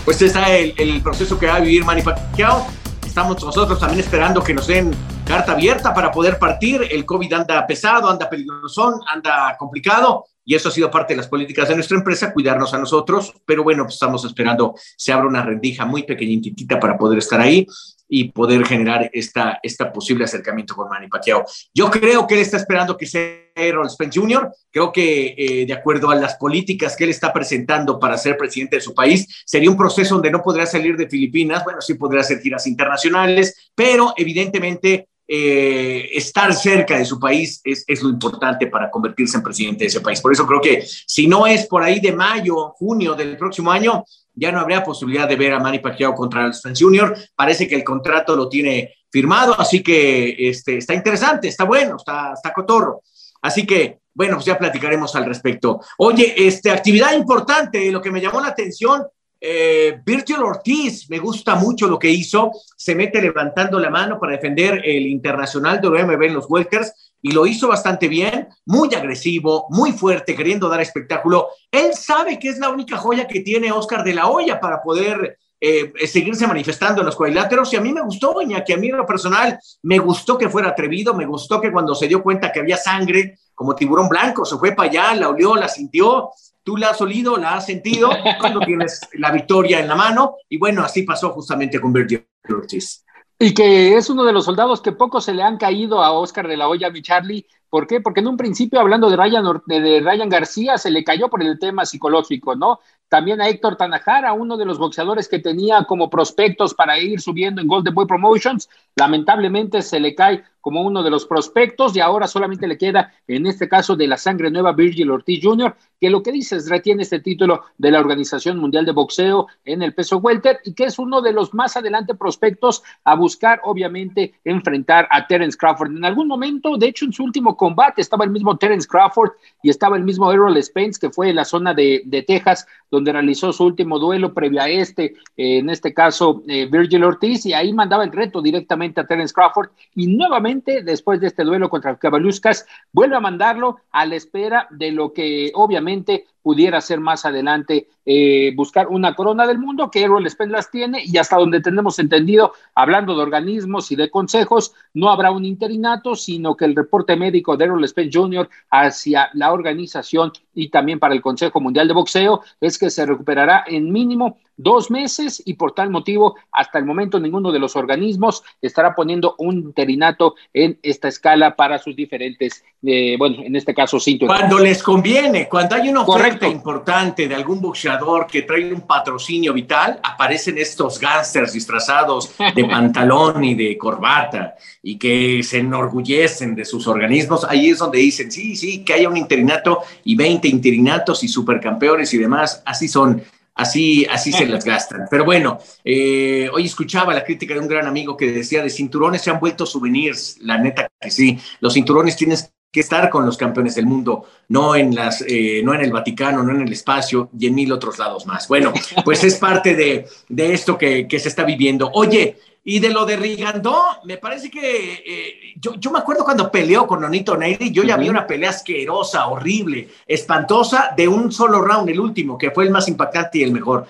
Pues 0.05 0.21
está 0.23 0.53
el, 0.57 0.75
el 0.77 1.01
proceso 1.01 1.39
que 1.39 1.47
va 1.47 1.55
a 1.55 1.61
vivir 1.61 1.85
Manny 1.85 2.03
Pacquiao. 2.03 2.67
Estamos 3.07 3.41
nosotros 3.45 3.79
también 3.79 4.01
esperando 4.01 4.43
que 4.43 4.53
nos 4.53 4.67
den 4.67 4.93
carta 5.25 5.53
abierta 5.53 5.95
para 5.95 6.11
poder 6.11 6.41
partir. 6.41 6.85
El 6.91 7.07
COVID 7.07 7.33
anda 7.33 7.65
pesado, 7.65 8.11
anda 8.11 8.29
peligroso, 8.29 9.01
anda 9.07 9.57
complicado 9.57 10.25
y 10.49 10.55
eso 10.55 10.71
ha 10.71 10.73
sido 10.73 10.91
parte 10.91 11.13
de 11.13 11.19
las 11.19 11.29
políticas 11.29 11.69
de 11.69 11.75
nuestra 11.75 11.99
empresa, 11.99 12.33
cuidarnos 12.33 12.73
a 12.73 12.79
nosotros, 12.79 13.35
pero 13.45 13.63
bueno, 13.63 13.83
pues 13.85 13.97
estamos 13.97 14.25
esperando 14.25 14.75
se 14.97 15.13
abra 15.13 15.29
una 15.29 15.43
rendija 15.43 15.85
muy 15.85 16.05
pequeñitita 16.05 16.81
para 16.81 16.97
poder 16.97 17.19
estar 17.19 17.39
ahí 17.39 17.67
y 18.09 18.33
poder 18.33 18.65
generar 18.65 19.11
esta, 19.13 19.61
esta 19.63 19.93
posible 19.93 20.25
acercamiento 20.25 20.75
con 20.75 20.89
Manny 20.89 21.09
Pacquiao. 21.09 21.45
Yo 21.75 21.91
creo 21.91 22.27
que 22.27 22.33
él 22.33 22.41
está 22.41 22.57
esperando 22.57 22.97
que 22.97 23.05
sea 23.05 23.31
Errol 23.55 23.91
Spence 23.91 24.19
Jr., 24.19 24.51
creo 24.71 24.91
que 24.91 25.35
eh, 25.37 25.67
de 25.67 25.73
acuerdo 25.75 26.09
a 26.09 26.15
las 26.15 26.37
políticas 26.37 26.97
que 26.97 27.05
él 27.05 27.11
está 27.11 27.31
presentando 27.31 28.01
para 28.01 28.17
ser 28.17 28.39
presidente 28.39 28.77
de 28.77 28.81
su 28.81 28.95
país, 28.95 29.29
sería 29.45 29.71
un 29.71 29.77
proceso 29.77 30.15
donde 30.15 30.31
no 30.31 30.41
podría 30.41 30.65
salir 30.65 30.97
de 30.97 31.11
Filipinas, 31.11 31.63
bueno, 31.63 31.83
sí 31.83 31.93
podría 31.93 32.23
hacer 32.23 32.41
giras 32.41 32.67
internacionales, 32.67 33.71
pero 33.75 34.15
evidentemente 34.17 35.09
eh, 35.31 36.09
estar 36.15 36.55
cerca 36.55 36.97
de 36.97 37.05
su 37.05 37.21
país 37.21 37.61
es, 37.63 37.85
es, 37.87 38.03
lo 38.03 38.09
importante 38.09 38.67
para 38.69 38.91
convertirse 38.91 39.37
en 39.37 39.43
presidente 39.43 39.85
de 39.85 39.89
ese 39.89 40.01
país. 40.01 40.23
Por 40.23 40.33
eso 40.33 40.47
creo 40.47 40.61
que 40.61 40.83
si 40.83 41.27
no 41.27 41.47
es 41.47 41.67
por 41.67 41.83
ahí 41.83 42.01
de 42.01 42.13
mayo, 42.13 42.71
junio 42.71 43.15
del 43.15 43.37
próximo 43.37 43.71
año, 43.71 44.05
ya 44.35 44.51
no 44.51 44.61
habría 44.61 44.83
posibilidad 44.83 45.29
de 45.29 45.37
ver 45.37 45.53
a 45.53 45.61
Manny 45.61 45.81
Pacquiao 45.81 46.15
contra 46.15 46.47
el 46.47 46.55
Spence 46.55 46.83
Jr. 46.83 47.15
Parece 47.37 47.69
que 47.69 47.75
el 47.75 47.85
contrato 47.85 48.35
lo 48.35 48.49
tiene 48.49 48.95
firmado, 49.11 49.55
así 49.61 49.83
que 49.83 50.35
este, 50.49 50.79
está 50.79 50.95
interesante, 50.95 51.49
está 51.49 51.65
bueno, 51.65 51.97
está, 51.97 52.33
está 52.33 52.53
cotorro. 52.55 53.03
Así 53.43 53.67
que, 53.67 53.99
bueno, 54.15 54.37
pues 54.37 54.47
ya 54.47 54.59
platicaremos 54.59 55.15
al 55.15 55.27
respecto. 55.27 55.81
Oye, 55.99 56.35
este, 56.37 56.71
actividad 56.71 57.13
importante, 57.13 57.91
lo 57.93 58.01
que 58.01 58.11
me 58.11 58.21
llamó 58.21 58.41
la 58.41 58.49
atención, 58.49 59.03
eh, 59.41 60.01
Virgil 60.05 60.39
Ortiz, 60.39 61.09
me 61.09 61.19
gusta 61.19 61.55
mucho 61.55 61.87
lo 61.87 61.99
que 61.99 62.11
hizo, 62.11 62.51
se 62.77 62.95
mete 62.95 63.23
levantando 63.23 63.79
la 63.79 63.91
mano 63.91 64.19
para 64.19 64.33
defender 64.33 64.83
el 64.85 65.07
internacional 65.07 65.81
de 65.81 65.89
OMB 65.89 66.23
en 66.23 66.35
los 66.35 66.47
Welkers 66.49 67.13
y 67.23 67.33
lo 67.33 67.47
hizo 67.47 67.69
bastante 67.69 68.09
bien, 68.09 68.49
muy 68.65 68.95
agresivo, 68.95 69.67
muy 69.71 69.93
fuerte, 69.93 70.35
queriendo 70.35 70.69
dar 70.69 70.81
espectáculo. 70.81 71.49
Él 71.71 71.95
sabe 71.95 72.39
que 72.39 72.49
es 72.49 72.59
la 72.59 72.71
única 72.71 72.97
joya 72.97 73.27
que 73.27 73.41
tiene 73.41 73.73
Oscar 73.73 74.05
de 74.05 74.15
la 74.15 74.29
Hoya 74.29 74.61
para 74.61 74.83
poder 74.83 75.39
eh, 75.61 75.93
seguirse 76.07 76.47
manifestando 76.47 77.01
en 77.01 77.07
los 77.07 77.17
cuadriláteros. 77.17 77.73
Y 77.73 77.77
a 77.77 77.81
mí 77.81 77.93
me 77.93 78.03
gustó, 78.03 78.37
que 78.65 78.75
a 78.75 78.77
mí 78.77 78.89
lo 78.89 79.07
personal 79.07 79.59
me 79.83 79.99
gustó 79.99 80.39
que 80.39 80.49
fuera 80.49 80.69
atrevido, 80.69 81.15
me 81.15 81.27
gustó 81.27 81.61
que 81.61 81.73
cuando 81.73 81.95
se 81.95 82.07
dio 82.07 82.23
cuenta 82.23 82.53
que 82.53 82.61
había 82.61 82.77
sangre 82.77 83.39
como 83.55 83.75
tiburón 83.75 84.09
blanco, 84.09 84.45
se 84.45 84.57
fue 84.57 84.73
para 84.73 84.89
allá, 84.89 85.15
la 85.15 85.29
olió, 85.31 85.57
la 85.57 85.69
sintió 85.69 86.31
tú 86.69 86.77
la 86.77 86.91
has 86.91 87.01
olido, 87.01 87.39
la 87.39 87.55
has 87.55 87.65
sentido 87.65 88.11
cuando 88.39 88.61
tienes 88.61 89.01
la 89.15 89.33
victoria 89.33 89.81
en 89.81 89.89
la 89.89 89.95
mano. 89.95 90.35
Y 90.51 90.59
bueno, 90.59 90.85
así 90.85 91.03
pasó 91.03 91.31
justamente 91.31 91.81
con 91.81 91.95
Virgil 91.95 92.27
Ortiz. 92.47 93.07
Y 93.39 93.55
que 93.55 93.97
es 93.97 94.11
uno 94.11 94.23
de 94.23 94.35
los 94.35 94.45
soldados 94.45 94.83
que 94.83 94.93
poco 94.93 95.23
se 95.23 95.33
le 95.33 95.43
han 95.43 95.57
caído 95.57 96.03
a 96.03 96.13
Oscar 96.13 96.47
de 96.47 96.59
la 96.59 96.69
Hoya, 96.69 96.91
mi 96.91 97.01
Charlie. 97.01 97.47
¿Por 97.71 97.87
qué? 97.87 98.03
Porque 98.03 98.21
en 98.21 98.29
un 98.29 98.37
principio, 98.37 98.81
hablando 98.81 99.09
de 99.09 99.17
Ryan, 99.17 99.63
de 99.65 100.01
Ryan 100.01 100.29
García, 100.29 100.77
se 100.77 100.91
le 100.91 101.03
cayó 101.05 101.31
por 101.31 101.43
el 101.43 101.59
tema 101.59 101.87
psicológico, 101.87 102.55
¿no? 102.55 102.81
También 103.09 103.41
a 103.41 103.49
Héctor 103.49 103.77
Tanajara, 103.77 104.33
uno 104.33 104.57
de 104.57 104.67
los 104.67 104.79
boxeadores 104.79 105.29
que 105.29 105.39
tenía 105.39 105.85
como 105.85 106.11
prospectos 106.11 106.75
para 106.75 106.99
ir 106.99 107.21
subiendo 107.21 107.61
en 107.61 107.67
Golden 107.67 107.95
Boy 107.95 108.07
Promotions, 108.07 108.69
lamentablemente 108.97 109.81
se 109.83 109.99
le 109.99 110.15
cae 110.15 110.45
como 110.61 110.83
uno 110.83 111.03
de 111.03 111.09
los 111.09 111.25
prospectos 111.25 111.97
y 111.97 112.01
ahora 112.01 112.27
solamente 112.27 112.67
le 112.67 112.77
queda, 112.77 113.15
en 113.27 113.47
este 113.47 113.71
caso, 113.71 113.97
de 113.97 114.07
la 114.07 114.19
sangre 114.19 114.51
nueva 114.51 114.73
Virgil 114.73 115.11
Ortiz 115.11 115.41
Jr., 115.43 115.75
que 115.99 116.11
lo 116.11 116.23
que 116.23 116.31
dices 116.31 116.69
retiene 116.69 117.05
este 117.05 117.21
título 117.21 117.65
de 117.79 117.91
la 117.91 118.01
Organización 118.01 118.59
Mundial 118.59 118.85
de 118.85 118.93
Boxeo 118.93 119.47
en 119.65 119.83
el 119.83 119.95
peso 119.95 120.19
welter 120.19 120.61
y 120.65 120.75
que 120.75 120.85
es 120.85 120.99
uno 120.99 121.23
de 121.23 121.33
los 121.33 121.55
más 121.55 121.77
adelante 121.79 122.15
prospectos 122.15 122.83
a 123.05 123.15
buscar, 123.15 123.63
obviamente, 123.65 124.35
enfrentar 124.45 125.09
a 125.11 125.27
Terence 125.27 125.57
Crawford. 125.57 125.97
En 125.97 126.05
algún 126.05 126.29
momento, 126.29 126.77
de 126.77 126.89
hecho, 126.89 127.07
en 127.07 127.15
su 127.15 127.25
último 127.25 127.57
combate 127.57 128.03
estaba 128.03 128.25
el 128.25 128.31
mismo 128.31 128.57
Terence 128.59 128.87
Crawford 128.87 129.31
y 129.63 129.71
estaba 129.71 129.97
el 129.97 130.05
mismo 130.05 130.31
Errol 130.31 130.63
Spence, 130.63 131.01
que 131.01 131.11
fue 131.11 131.31
en 131.31 131.37
la 131.37 131.47
zona 131.47 131.73
de, 131.73 132.03
de 132.05 132.23
Texas, 132.23 132.67
donde 132.91 132.98
realizó 133.05 133.53
su 133.53 133.65
último 133.65 133.99
duelo 133.99 134.35
previo 134.35 134.61
a 134.61 134.69
este, 134.69 135.17
eh, 135.37 135.59
en 135.59 135.71
este 135.71 135.95
caso 135.95 136.43
eh, 136.49 136.67
Virgil 136.71 137.05
Ortiz, 137.05 137.47
y 137.47 137.53
ahí 137.53 137.73
mandaba 137.73 138.05
el 138.05 138.13
reto 138.13 138.43
directamente 138.43 139.01
a 139.01 139.07
Terence 139.07 139.35
Crawford, 139.35 139.71
y 139.95 140.07
nuevamente, 140.07 140.83
después 140.83 141.21
de 141.21 141.29
este 141.29 141.45
duelo 141.45 141.69
contra 141.69 141.97
Cabaluscas, 141.97 142.67
vuelve 142.93 143.17
a 143.17 143.21
mandarlo 143.21 143.77
a 143.91 144.07
la 144.07 144.17
espera 144.17 144.67
de 144.71 144.93
lo 144.93 145.13
que 145.13 145.51
obviamente 145.55 146.27
pudiera 146.49 146.81
ser 146.81 146.99
más 146.99 147.27
adelante 147.27 147.89
eh, 148.07 148.55
buscar 148.57 148.89
una 148.89 149.15
corona 149.15 149.47
del 149.47 149.59
mundo 149.59 149.91
que 149.91 150.01
Errol 150.01 150.27
Spence 150.31 150.51
las 150.51 150.71
tiene 150.71 151.03
y 151.05 151.19
hasta 151.19 151.37
donde 151.37 151.61
tenemos 151.61 151.99
entendido, 151.99 152.55
hablando 152.75 153.15
de 153.15 153.23
organismos 153.23 153.93
y 153.93 153.97
de 153.97 154.09
consejos, 154.09 154.73
no 154.95 155.11
habrá 155.11 155.31
un 155.31 155.45
interinato, 155.45 156.17
sino 156.17 156.57
que 156.57 156.65
el 156.65 156.75
reporte 156.75 157.17
médico 157.17 157.59
de 157.59 157.67
Errol 157.67 157.87
Spence 157.87 158.19
Jr. 158.19 158.49
hacia 158.71 159.29
la 159.35 159.53
organización 159.53 160.33
y 160.55 160.71
también 160.71 160.99
para 160.99 161.13
el 161.13 161.21
Consejo 161.21 161.61
Mundial 161.61 161.87
de 161.87 161.93
Boxeo 161.93 162.41
es 162.63 162.79
que 162.79 162.89
se 162.89 163.05
recuperará 163.05 163.65
en 163.67 163.93
mínimo 163.93 164.39
dos 164.59 164.91
meses 164.91 165.41
y 165.47 165.55
por 165.55 165.73
tal 165.73 165.89
motivo 165.89 166.37
hasta 166.53 166.79
el 166.79 166.85
momento 166.85 167.19
ninguno 167.19 167.53
de 167.53 167.61
los 167.61 167.77
organismos 167.77 168.43
estará 168.61 168.95
poniendo 168.95 169.37
un 169.39 169.57
interinato 169.57 170.35
en 170.53 170.79
esta 170.83 171.09
escala 171.09 171.57
para 171.57 171.79
sus 171.79 171.97
diferentes, 171.97 172.65
eh, 172.83 173.17
bueno, 173.17 173.37
en 173.43 173.57
este 173.57 173.73
caso 173.73 173.99
cinturones. 174.01 174.41
Cuando 174.41 174.59
les 174.59 174.83
conviene, 174.83 175.49
cuando 175.49 175.77
hay 175.77 175.89
una 175.89 176.03
oferta 176.03 176.47
importante 176.47 177.29
de 177.29 177.35
algún 177.35 177.61
boxeador 177.61 178.27
que 178.27 178.43
trae 178.43 178.75
un 178.75 178.83
patrocinio 178.83 179.55
vital, 179.55 180.01
aparecen 180.03 180.59
estos 180.59 180.99
gángsters 180.99 181.53
disfrazados 181.53 182.35
de 182.55 182.65
pantalón 182.69 183.45
y 183.45 183.55
de 183.55 183.79
corbata 183.79 184.57
y 184.83 184.99
que 184.99 185.43
se 185.45 185.59
enorgullecen 185.59 186.57
de 186.57 186.65
sus 186.65 186.89
organismos. 186.89 187.45
Ahí 187.49 187.71
es 187.71 187.79
donde 187.79 187.99
dicen, 187.99 188.31
sí, 188.33 188.57
sí, 188.57 188.85
que 188.85 188.95
haya 188.95 189.09
un 189.09 189.17
interinato 189.17 189.83
y 190.05 190.17
20 190.17 190.49
interinatos 190.49 191.23
y 191.23 191.29
supercampeones 191.29 192.13
y 192.13 192.19
demás. 192.19 192.63
Así 192.67 192.89
son 192.89 193.23
así, 193.59 194.07
así 194.09 194.33
se 194.33 194.47
las 194.47 194.65
gastan. 194.65 195.07
Pero 195.11 195.25
bueno, 195.25 195.59
eh, 195.85 196.49
hoy 196.53 196.65
escuchaba 196.65 197.13
la 197.13 197.25
crítica 197.25 197.55
de 197.55 197.61
un 197.61 197.69
gran 197.69 197.87
amigo 197.87 198.17
que 198.17 198.33
decía, 198.33 198.63
de 198.63 198.71
cinturones 198.71 199.21
se 199.21 199.31
han 199.31 199.41
vuelto 199.41 199.67
souvenirs, 199.67 200.39
la 200.41 200.57
neta 200.57 200.89
que 200.99 201.11
sí, 201.11 201.39
los 201.61 201.75
cinturones 201.75 202.17
tienes 202.17 202.53
que 202.71 202.81
estar 202.81 203.09
con 203.11 203.27
los 203.27 203.37
campeones 203.37 203.75
del 203.75 203.87
mundo, 203.87 204.27
no 204.49 204.77
en, 204.77 204.95
las, 204.95 205.25
eh, 205.27 205.63
no 205.65 205.75
en 205.75 205.81
el 205.81 205.91
Vaticano, 205.91 206.43
no 206.43 206.53
en 206.53 206.61
el 206.61 206.73
espacio 206.73 207.31
y 207.39 207.47
en 207.47 207.55
mil 207.55 207.73
otros 207.73 207.99
lados 207.99 208.27
más. 208.27 208.47
Bueno, 208.47 208.73
pues 209.05 209.25
es 209.25 209.37
parte 209.37 209.75
de, 209.75 210.07
de 210.29 210.53
esto 210.53 210.79
que, 210.79 211.09
que, 211.09 211.19
se 211.19 211.29
está 211.29 211.45
viviendo. 211.45 211.91
Oye, 211.95 212.37
y 212.65 212.81
de 212.81 212.91
lo 212.91 213.07
de 213.07 213.17
Rigandó, 213.17 213.83
me 214.05 214.19
parece 214.19 214.51
que 214.51 215.03
eh, 215.07 215.55
yo, 215.57 215.75
yo, 215.77 215.91
me 215.91 216.01
acuerdo 216.01 216.25
cuando 216.25 216.51
peleó 216.51 216.87
con 216.87 217.01
Nonito 217.01 217.37
Neyri, 217.37 217.71
yo 217.71 217.83
ya 217.83 217.97
vi 217.97 218.09
una 218.09 218.27
pelea 218.27 218.51
asquerosa, 218.51 219.27
horrible, 219.29 219.89
espantosa, 220.07 220.93
de 220.97 221.09
un 221.09 221.33
solo 221.33 221.63
round, 221.63 221.89
el 221.89 222.01
último, 222.01 222.37
que 222.37 222.51
fue 222.51 222.65
el 222.65 222.71
más 222.71 222.89
impactante 222.89 223.39
y 223.39 223.43
el 223.43 223.53
mejor. 223.53 223.87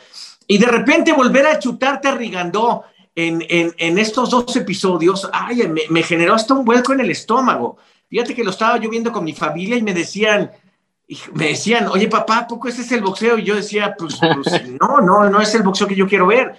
Y 0.47 0.59
de 0.59 0.67
repente 0.67 1.13
volver 1.13 1.47
a 1.47 1.59
chutarte 1.59 2.09
a 2.09 2.15
Rigandó 2.15 2.85
en, 3.15 3.45
en, 3.49 3.75
en 3.79 3.99
estos 3.99 4.31
dos 4.31 4.55
episodios, 4.55 5.29
ay, 5.33 5.67
me, 5.67 5.83
me, 5.91 6.03
generó 6.03 6.35
hasta 6.35 6.55
un 6.55 6.65
vuelco 6.65 6.93
en 6.93 7.01
el 7.01 7.11
estómago. 7.11 7.79
Fíjate 8.09 8.35
que 8.35 8.45
lo 8.45 8.51
estaba 8.51 8.79
yo 8.79 8.89
viendo 8.89 9.11
con 9.11 9.25
mi 9.25 9.33
familia 9.33 9.77
y 9.77 9.83
me 9.83 9.93
decían, 9.93 10.53
me 11.33 11.49
decían, 11.49 11.89
oye 11.89 12.07
papá, 12.07 12.47
¿poco 12.47 12.69
ese 12.69 12.83
es 12.83 12.93
el 12.93 13.01
boxeo? 13.01 13.39
Y 13.39 13.45
yo 13.45 13.57
decía, 13.57 13.97
pues, 13.99 14.19
pues 14.21 14.69
no, 14.81 15.01
no, 15.01 15.29
no 15.29 15.41
es 15.41 15.53
el 15.57 15.63
boxeo 15.63 15.89
que 15.89 15.97
yo 15.97 16.07
quiero 16.07 16.29
ver 16.29 16.57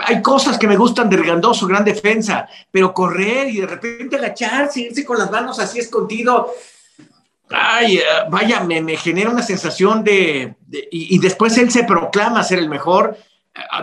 hay 0.00 0.22
cosas 0.22 0.58
que 0.58 0.66
me 0.66 0.76
gustan 0.76 1.10
de 1.10 1.16
Rigandó, 1.16 1.52
su 1.54 1.66
gran 1.66 1.84
defensa, 1.84 2.48
pero 2.70 2.94
correr 2.94 3.48
y 3.48 3.60
de 3.60 3.66
repente 3.66 4.16
agacharse, 4.16 4.80
irse 4.80 5.04
con 5.04 5.18
las 5.18 5.30
manos 5.30 5.58
así 5.58 5.78
escondido, 5.78 6.52
ay, 7.50 7.98
eh, 7.98 8.04
vaya, 8.30 8.60
me, 8.60 8.80
me 8.80 8.96
genera 8.96 9.30
una 9.30 9.42
sensación 9.42 10.04
de, 10.04 10.54
de 10.66 10.88
y, 10.90 11.16
y, 11.16 11.18
después 11.18 11.56
él 11.58 11.70
se 11.70 11.84
proclama 11.84 12.42
ser 12.42 12.58
el 12.58 12.68
mejor, 12.68 13.16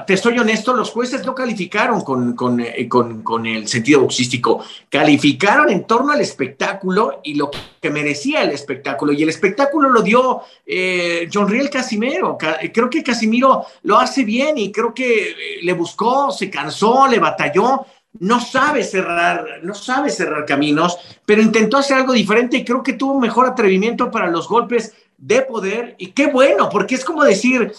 te 0.05 0.13
estoy 0.13 0.37
honesto, 0.37 0.73
los 0.73 0.91
jueces 0.91 1.25
no 1.25 1.33
calificaron 1.33 2.01
con, 2.01 2.59
eh, 2.59 2.87
con, 2.87 3.23
con, 3.23 3.45
el 3.45 3.67
sentido 3.67 4.01
boxístico, 4.01 4.63
calificaron 4.89 5.69
en 5.69 5.85
torno 5.85 6.13
al 6.13 6.21
espectáculo 6.21 7.19
y 7.23 7.35
lo 7.35 7.49
que 7.81 7.89
merecía 7.89 8.43
el 8.43 8.51
espectáculo. 8.51 9.11
Y 9.13 9.23
el 9.23 9.29
espectáculo 9.29 9.89
lo 9.89 10.01
dio 10.01 10.41
eh, 10.65 11.27
John 11.31 11.47
Riel 11.47 11.69
Casimiro. 11.69 12.37
Creo 12.73 12.89
que 12.89 13.03
Casimiro 13.03 13.65
lo 13.83 13.97
hace 13.97 14.23
bien 14.23 14.57
y 14.57 14.71
creo 14.71 14.93
que 14.93 15.29
eh, 15.29 15.35
le 15.61 15.73
buscó, 15.73 16.31
se 16.31 16.49
cansó, 16.49 17.07
le 17.07 17.19
batalló. 17.19 17.85
No 18.19 18.39
sabe 18.39 18.83
cerrar, 18.83 19.59
no 19.63 19.73
sabe 19.73 20.09
cerrar 20.09 20.45
caminos, 20.45 20.97
pero 21.25 21.41
intentó 21.41 21.77
hacer 21.77 21.97
algo 21.97 22.13
diferente 22.13 22.57
y 22.57 22.63
creo 22.63 22.81
que 22.81 22.93
tuvo 22.93 23.19
mejor 23.19 23.45
atrevimiento 23.45 24.09
para 24.09 24.29
los 24.29 24.47
golpes 24.47 24.93
de 25.17 25.41
poder. 25.41 25.95
Y 25.97 26.07
qué 26.07 26.27
bueno, 26.27 26.69
porque 26.69 26.95
es 26.95 27.03
como 27.03 27.25
decir, 27.25 27.73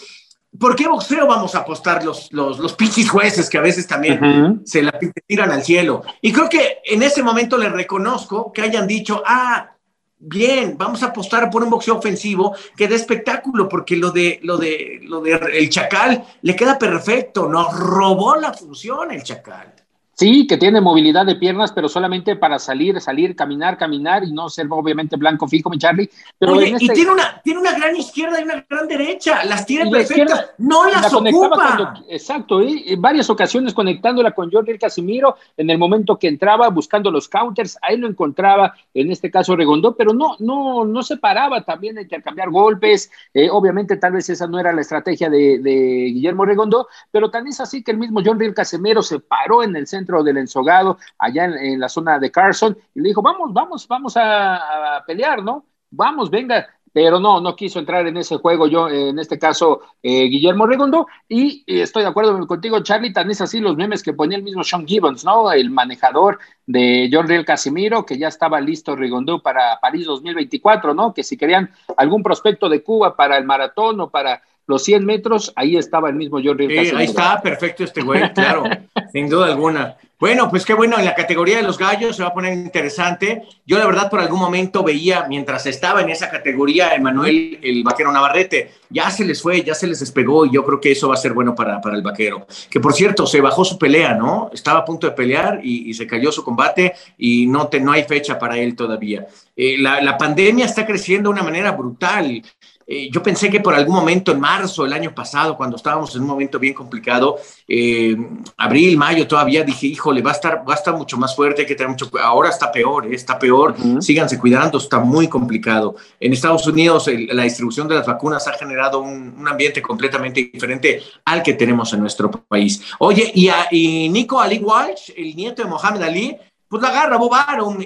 ¿Por 0.58 0.76
qué 0.76 0.88
boxeo 0.88 1.26
vamos 1.26 1.54
a 1.54 1.58
apostar 1.58 2.04
los, 2.04 2.32
los, 2.32 2.58
los 2.58 2.74
pinches 2.74 3.08
jueces 3.08 3.48
que 3.50 3.58
a 3.58 3.62
veces 3.62 3.86
también 3.86 4.22
uh 4.22 4.26
-huh. 4.26 4.60
se 4.64 4.82
la 4.82 4.98
tiran 5.26 5.50
al 5.50 5.62
cielo? 5.62 6.02
Y 6.20 6.32
creo 6.32 6.48
que 6.48 6.78
en 6.84 7.02
ese 7.02 7.22
momento 7.22 7.58
les 7.58 7.72
reconozco 7.72 8.52
que 8.52 8.62
hayan 8.62 8.86
dicho, 8.86 9.22
ah, 9.26 9.70
bien, 10.18 10.76
vamos 10.78 11.02
a 11.02 11.06
apostar 11.06 11.50
por 11.50 11.62
un 11.62 11.70
boxeo 11.70 11.96
ofensivo 11.96 12.54
que 12.76 12.88
dé 12.88 12.94
espectáculo, 12.94 13.68
porque 13.68 13.96
lo 13.96 14.10
de, 14.10 14.40
lo 14.42 14.56
de, 14.56 15.00
lo 15.02 15.20
de 15.20 15.32
el 15.52 15.68
Chacal 15.68 16.24
le 16.42 16.56
queda 16.56 16.78
perfecto, 16.78 17.48
nos 17.48 17.78
robó 17.78 18.36
la 18.36 18.52
función 18.52 19.10
el 19.12 19.22
Chacal. 19.22 19.74
Sí, 20.18 20.46
que 20.46 20.56
tiene 20.56 20.80
movilidad 20.80 21.26
de 21.26 21.34
piernas, 21.36 21.72
pero 21.72 21.90
solamente 21.90 22.36
para 22.36 22.58
salir, 22.58 22.98
salir, 23.02 23.36
caminar, 23.36 23.76
caminar 23.76 24.24
y 24.24 24.32
no 24.32 24.48
ser 24.48 24.66
obviamente 24.70 25.16
blanco 25.16 25.46
fijo, 25.46 25.68
mi 25.68 25.76
Charlie. 25.76 26.08
Pero 26.38 26.52
Oye, 26.52 26.70
este... 26.70 26.86
y 26.86 26.88
tiene 26.88 27.12
una, 27.12 27.38
tiene 27.44 27.60
una 27.60 27.76
gran 27.76 27.94
izquierda 27.94 28.40
y 28.40 28.44
una 28.44 28.64
gran 28.66 28.88
derecha, 28.88 29.44
las 29.44 29.66
tiene 29.66 29.90
perfectas, 29.90 30.52
no 30.56 30.88
las 30.88 31.12
la 31.12 31.18
ocupa. 31.18 31.50
Cuando, 31.50 32.04
exacto, 32.08 32.62
¿eh? 32.62 32.84
en 32.86 33.02
varias 33.02 33.28
ocasiones 33.28 33.74
conectándola 33.74 34.30
con 34.30 34.50
Jordi 34.50 34.78
Casimiro 34.78 35.36
en 35.54 35.68
el 35.68 35.76
momento 35.76 36.18
que 36.18 36.28
entraba 36.28 36.70
buscando 36.70 37.10
los 37.10 37.28
counters, 37.28 37.76
ahí 37.82 37.98
lo 37.98 38.08
encontraba, 38.08 38.72
en 38.94 39.12
este 39.12 39.30
caso 39.30 39.54
Regondó, 39.54 39.96
pero 39.96 40.14
no, 40.14 40.36
no, 40.38 40.86
no 40.86 41.02
se 41.02 41.18
paraba 41.18 41.62
también 41.62 41.98
a 41.98 42.00
intercambiar 42.00 42.48
golpes, 42.48 43.10
eh, 43.34 43.50
obviamente 43.50 43.98
tal 43.98 44.12
vez 44.12 44.30
esa 44.30 44.46
no 44.46 44.58
era 44.58 44.72
la 44.72 44.80
estrategia 44.80 45.28
de, 45.28 45.58
de 45.58 45.72
Guillermo 46.14 46.46
Regondó, 46.46 46.88
pero 47.10 47.30
también 47.30 47.52
es 47.52 47.60
así 47.60 47.84
que 47.84 47.90
el 47.90 47.98
mismo 47.98 48.22
Jordi 48.24 48.50
Casimiro 48.54 49.02
se 49.02 49.20
paró 49.20 49.62
en 49.62 49.76
el 49.76 49.86
centro 49.86 50.05
del 50.06 50.38
ensogado, 50.38 50.98
allá 51.18 51.44
en, 51.44 51.80
la 51.80 51.88
zona 51.88 52.18
de 52.18 52.30
Carson, 52.30 52.76
y 52.94 53.00
le 53.00 53.08
dijo, 53.08 53.22
vamos, 53.22 53.52
vamos, 53.52 53.86
vamos 53.88 54.14
a, 54.16 55.02
pelear, 55.06 55.42
¿no? 55.42 55.66
Vamos, 55.90 56.30
venga, 56.30 56.66
pero 56.92 57.20
no, 57.20 57.40
no 57.40 57.54
quiso 57.54 57.78
entrar 57.78 58.06
en 58.06 58.16
ese 58.16 58.36
juego 58.36 58.66
yo, 58.66 58.88
en 58.88 59.18
este 59.18 59.38
caso, 59.38 59.82
eh, 60.02 60.24
Guillermo 60.24 60.66
Redondo, 60.66 61.06
y, 61.28 61.62
estoy 61.66 62.02
de 62.02 62.08
acuerdo 62.08 62.46
contigo, 62.46 62.80
Charlie, 62.80 63.12
tan 63.12 63.30
es 63.30 63.40
así 63.40 63.60
los 63.60 63.76
memes 63.76 64.02
que 64.02 64.14
ponía 64.14 64.38
el 64.38 64.44
mismo 64.44 64.64
Sean 64.64 64.86
Gibbons, 64.86 65.24
¿no? 65.24 65.52
El 65.52 65.70
manejador 65.70 66.38
de 66.64 67.10
John 67.12 67.28
Riel 67.28 67.44
Casimiro, 67.44 68.06
que 68.06 68.16
ya 68.18 68.28
estaba 68.28 68.60
listo 68.60 68.96
Rigondo 68.96 69.42
para 69.42 69.78
París 69.80 70.06
2024, 70.06 70.94
¿no? 70.94 71.12
Que 71.12 71.22
si 71.22 71.36
querían 71.36 71.70
algún 71.96 72.22
prospecto 72.22 72.68
de 72.68 72.82
Cuba 72.82 73.14
para 73.14 73.36
el 73.36 73.44
maratón 73.44 74.00
o 74.00 74.10
para 74.10 74.42
los 74.66 74.82
100 74.84 75.04
metros, 75.04 75.52
ahí 75.56 75.76
estaba 75.76 76.08
el 76.08 76.16
mismo 76.16 76.40
John 76.42 76.58
Riel 76.58 76.88
sí, 76.88 76.94
Ahí 76.94 77.06
está, 77.06 77.40
perfecto 77.40 77.84
este 77.84 78.02
güey, 78.02 78.32
claro, 78.32 78.64
sin 79.12 79.28
duda 79.28 79.46
alguna. 79.46 79.96
Bueno, 80.18 80.48
pues 80.48 80.64
qué 80.64 80.72
bueno, 80.72 80.98
en 80.98 81.04
la 81.04 81.14
categoría 81.14 81.58
de 81.58 81.62
los 81.62 81.76
gallos 81.76 82.16
se 82.16 82.22
va 82.22 82.30
a 82.30 82.34
poner 82.34 82.54
interesante. 82.54 83.42
Yo 83.66 83.78
la 83.78 83.84
verdad 83.84 84.08
por 84.08 84.18
algún 84.18 84.40
momento 84.40 84.82
veía, 84.82 85.26
mientras 85.28 85.66
estaba 85.66 86.00
en 86.00 86.08
esa 86.08 86.30
categoría, 86.30 86.94
Emanuel, 86.94 87.58
el 87.62 87.82
vaquero 87.84 88.10
Navarrete, 88.10 88.70
ya 88.88 89.10
se 89.10 89.26
les 89.26 89.42
fue, 89.42 89.62
ya 89.62 89.74
se 89.74 89.86
les 89.86 90.00
despegó 90.00 90.46
y 90.46 90.52
yo 90.52 90.64
creo 90.64 90.80
que 90.80 90.92
eso 90.92 91.08
va 91.08 91.14
a 91.14 91.18
ser 91.18 91.34
bueno 91.34 91.54
para, 91.54 91.82
para 91.82 91.96
el 91.96 92.02
vaquero. 92.02 92.46
Que 92.70 92.80
por 92.80 92.94
cierto, 92.94 93.26
se 93.26 93.42
bajó 93.42 93.62
su 93.62 93.78
pelea, 93.78 94.14
¿no? 94.14 94.48
Estaba 94.54 94.80
a 94.80 94.84
punto 94.86 95.06
de 95.06 95.12
pelear 95.12 95.60
y, 95.62 95.90
y 95.90 95.92
se 95.92 96.06
cayó 96.06 96.32
su 96.32 96.42
combate 96.42 96.94
y 97.18 97.46
no, 97.46 97.68
te, 97.68 97.78
no 97.78 97.92
hay 97.92 98.04
fecha 98.04 98.38
para 98.38 98.56
él 98.56 98.74
todavía. 98.74 99.26
Eh, 99.54 99.76
la, 99.78 100.00
la 100.00 100.16
pandemia 100.16 100.64
está 100.64 100.86
creciendo 100.86 101.28
de 101.28 101.34
una 101.34 101.42
manera 101.42 101.72
brutal. 101.72 102.42
Eh, 102.86 103.10
yo 103.10 103.22
pensé 103.22 103.50
que 103.50 103.60
por 103.60 103.74
algún 103.74 103.96
momento 103.96 104.30
en 104.30 104.40
marzo 104.40 104.84
del 104.84 104.92
año 104.92 105.12
pasado, 105.12 105.56
cuando 105.56 105.76
estábamos 105.76 106.14
en 106.14 106.22
un 106.22 106.28
momento 106.28 106.58
bien 106.58 106.72
complicado, 106.72 107.36
eh, 107.66 108.16
abril, 108.56 108.96
mayo 108.96 109.26
todavía, 109.26 109.64
dije, 109.64 109.88
híjole, 109.88 110.22
va 110.22 110.30
a 110.30 110.34
estar, 110.34 110.62
va 110.68 110.74
a 110.74 110.76
estar 110.76 110.96
mucho 110.96 111.16
más 111.16 111.34
fuerte, 111.34 111.62
hay 111.62 111.66
que 111.66 111.74
tener 111.74 111.90
mucho 111.90 112.10
Ahora 112.22 112.50
está 112.50 112.70
peor, 112.70 113.06
¿eh? 113.06 113.14
está 113.14 113.38
peor, 113.38 113.74
uh 113.76 113.82
-huh. 113.82 114.00
síganse 114.00 114.38
cuidando, 114.38 114.78
está 114.78 115.00
muy 115.00 115.26
complicado. 115.26 115.96
En 116.20 116.32
Estados 116.32 116.66
Unidos 116.66 117.08
el, 117.08 117.26
la 117.32 117.42
distribución 117.42 117.88
de 117.88 117.96
las 117.96 118.06
vacunas 118.06 118.46
ha 118.46 118.52
generado 118.52 119.00
un, 119.00 119.34
un, 119.36 119.48
ambiente 119.48 119.82
completamente 119.82 120.50
diferente 120.52 121.02
al 121.24 121.42
que 121.42 121.54
tenemos 121.54 121.92
en 121.92 122.00
nuestro 122.00 122.30
país. 122.30 122.82
Oye, 122.98 123.32
y, 123.34 123.48
a, 123.48 123.66
y 123.70 124.08
Nico 124.08 124.40
Ali 124.40 124.58
Walsh, 124.58 125.10
el 125.16 125.34
nieto 125.34 125.62
de 125.62 125.68
Mohamed 125.68 126.02
Ali, 126.02 126.36
pues 126.68 126.82
la 126.82 126.88
agarra 126.88 127.16
Bob 127.16 127.32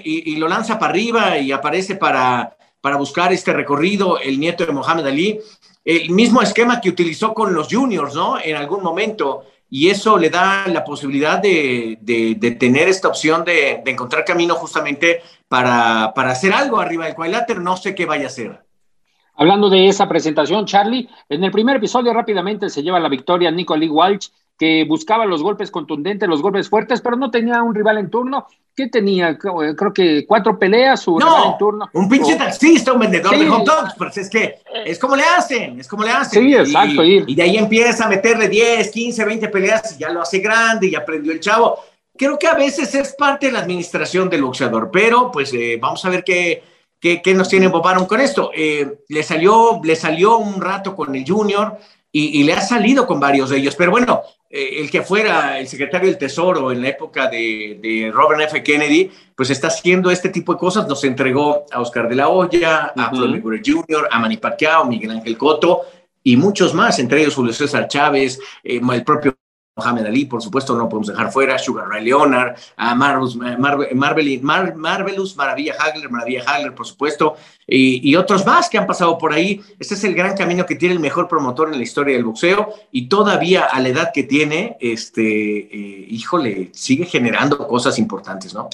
y, 0.02 0.32
y 0.32 0.36
lo 0.36 0.48
lanza 0.48 0.78
para 0.78 0.90
arriba 0.90 1.38
y 1.38 1.52
aparece 1.52 1.96
para 1.96 2.56
para 2.80 2.96
buscar 2.96 3.32
este 3.32 3.52
recorrido, 3.52 4.18
el 4.18 4.40
nieto 4.40 4.64
de 4.64 4.72
Mohamed 4.72 5.06
Ali, 5.06 5.40
el 5.84 6.10
mismo 6.10 6.42
esquema 6.42 6.80
que 6.80 6.88
utilizó 6.88 7.34
con 7.34 7.54
los 7.54 7.68
juniors, 7.70 8.14
¿no? 8.14 8.38
En 8.40 8.56
algún 8.56 8.82
momento. 8.82 9.44
Y 9.68 9.88
eso 9.88 10.18
le 10.18 10.30
da 10.30 10.66
la 10.66 10.84
posibilidad 10.84 11.38
de, 11.38 11.98
de, 12.00 12.50
tener 12.52 12.88
esta 12.88 13.08
opción 13.08 13.44
de, 13.44 13.82
encontrar 13.86 14.24
camino 14.24 14.56
justamente 14.56 15.22
para, 15.48 16.12
para 16.14 16.32
hacer 16.32 16.52
algo 16.52 16.80
arriba 16.80 17.06
del 17.06 17.14
cuadrilátero. 17.14 17.60
No 17.60 17.76
sé 17.76 17.94
qué 17.94 18.04
vaya 18.04 18.24
a 18.24 18.26
hacer. 18.26 18.64
Hablando 19.36 19.70
de 19.70 19.88
esa 19.88 20.08
presentación, 20.08 20.66
Charlie, 20.66 21.08
en 21.28 21.44
el 21.44 21.50
primer 21.50 21.76
episodio 21.76 22.12
rápidamente 22.12 22.68
se 22.68 22.82
lleva 22.82 23.00
la 23.00 23.08
victoria 23.08 23.50
Nico 23.50 23.76
Lee 23.76 23.88
Walsh, 23.88 24.28
que 24.58 24.84
buscaba 24.84 25.24
los 25.24 25.42
golpes 25.42 25.70
contundentes, 25.70 26.28
los 26.28 26.42
golpes 26.42 26.68
fuertes, 26.68 27.00
pero 27.00 27.16
no 27.16 27.30
tenía 27.30 27.62
un 27.62 27.74
rival 27.74 27.96
en 27.96 28.10
turno. 28.10 28.46
¿Qué 28.80 28.88
tenía? 28.88 29.36
Creo 29.36 29.92
que 29.92 30.24
cuatro 30.26 30.58
peleas, 30.58 31.04
rival 31.04 31.52
en 31.52 31.58
turno. 31.58 31.90
Un 31.92 32.08
pinche 32.08 32.34
taxista, 32.34 32.94
un 32.94 33.00
vendedor 33.00 33.38
de 33.38 33.46
hot 33.46 33.66
dogs, 33.66 33.94
pero 33.98 34.10
es 34.10 34.30
que 34.30 34.56
es 34.86 34.98
como 34.98 35.16
le 35.16 35.22
hacen, 35.22 35.78
es 35.78 35.86
como 35.86 36.02
le 36.02 36.10
hacen. 36.10 36.42
Sí, 36.42 36.54
exacto. 36.54 37.04
Y, 37.04 37.22
y 37.26 37.34
de 37.34 37.42
ahí 37.42 37.58
empieza 37.58 38.06
a 38.06 38.08
meterle 38.08 38.48
10, 38.48 38.90
15, 38.90 39.22
20 39.22 39.48
peleas 39.48 39.94
y 39.94 40.00
ya 40.00 40.08
lo 40.08 40.22
hace 40.22 40.38
grande 40.38 40.86
y 40.86 40.94
aprendió 40.94 41.30
el 41.30 41.40
chavo. 41.40 41.78
Creo 42.16 42.38
que 42.38 42.46
a 42.46 42.54
veces 42.54 42.94
es 42.94 43.12
parte 43.12 43.46
de 43.46 43.52
la 43.52 43.58
administración 43.58 44.30
del 44.30 44.44
boxeador, 44.44 44.88
pero 44.90 45.30
pues 45.30 45.52
eh, 45.52 45.78
vamos 45.78 46.02
a 46.06 46.08
ver 46.08 46.24
qué, 46.24 46.62
qué, 46.98 47.20
qué 47.20 47.34
nos 47.34 47.50
tienen 47.50 47.70
Bobaron 47.70 48.06
con 48.06 48.18
esto. 48.18 48.50
Eh, 48.54 49.00
le, 49.08 49.22
salió, 49.22 49.78
le 49.84 49.94
salió 49.94 50.38
un 50.38 50.58
rato 50.58 50.96
con 50.96 51.14
el 51.14 51.30
Junior, 51.30 51.76
y, 52.12 52.42
le 52.42 52.52
ha 52.52 52.60
salido 52.60 53.06
con 53.06 53.20
varios 53.20 53.50
de 53.50 53.58
ellos. 53.58 53.76
Pero 53.76 53.92
bueno, 53.92 54.22
eh, 54.48 54.80
el 54.80 54.90
que 54.90 55.02
fuera 55.02 55.58
el 55.58 55.68
secretario 55.68 56.08
del 56.08 56.18
Tesoro 56.18 56.72
en 56.72 56.82
la 56.82 56.88
época 56.88 57.28
de, 57.28 58.10
Robert 58.12 58.42
F. 58.42 58.62
Kennedy, 58.62 59.10
pues 59.36 59.50
está 59.50 59.68
haciendo 59.68 60.10
este 60.10 60.28
tipo 60.28 60.52
de 60.52 60.58
cosas. 60.58 60.88
Nos 60.88 61.04
entregó 61.04 61.66
a 61.70 61.80
Oscar 61.80 62.08
de 62.08 62.16
la 62.16 62.28
Hoya, 62.28 62.92
a 62.96 63.10
Floyd 63.10 63.62
Jr., 63.64 64.08
a 64.10 64.18
Manny 64.18 64.38
Pacquiao, 64.38 64.86
Miguel 64.86 65.12
Ángel 65.12 65.38
Cotto 65.38 65.82
y 66.22 66.36
muchos 66.36 66.74
más, 66.74 66.98
entre 66.98 67.22
ellos 67.22 67.34
Julio 67.34 67.52
César 67.52 67.88
Chávez, 67.88 68.38
eh, 68.62 68.80
el 68.92 69.04
propio 69.04 69.36
Mohamed 69.80 70.06
Ali, 70.06 70.26
por 70.26 70.42
supuesto, 70.42 70.76
no 70.76 70.88
podemos 70.88 71.08
dejar 71.08 71.32
fuera, 71.32 71.58
Sugar 71.58 71.88
Ray 71.88 72.04
Leonard, 72.04 72.56
a 72.76 72.94
Marvelous, 72.94 73.36
Marvelous 73.36 75.36
Maravilla 75.36 75.74
Hagler, 75.78 76.10
Maravilla 76.10 76.44
Hagler, 76.46 76.74
por 76.74 76.86
supuesto, 76.86 77.36
y, 77.66 78.14
otros 78.16 78.44
más 78.44 78.68
que 78.68 78.76
han 78.76 78.86
pasado 78.86 79.16
por 79.16 79.32
ahí. 79.32 79.62
Este 79.78 79.94
es 79.94 80.04
el 80.04 80.14
gran 80.14 80.36
camino 80.36 80.66
que 80.66 80.74
tiene 80.74 80.94
el 80.94 81.00
mejor 81.00 81.28
promotor 81.28 81.72
en 81.72 81.78
la 81.78 81.82
historia 81.82 82.14
del 82.14 82.24
boxeo 82.24 82.74
y 82.92 83.08
todavía 83.08 83.64
a 83.64 83.80
la 83.80 83.88
edad 83.88 84.10
que 84.12 84.24
tiene, 84.24 84.76
este, 84.80 85.22
eh, 85.22 86.06
híjole, 86.10 86.70
sigue 86.74 87.06
generando 87.06 87.66
cosas 87.66 87.98
importantes, 87.98 88.52
¿no? 88.52 88.68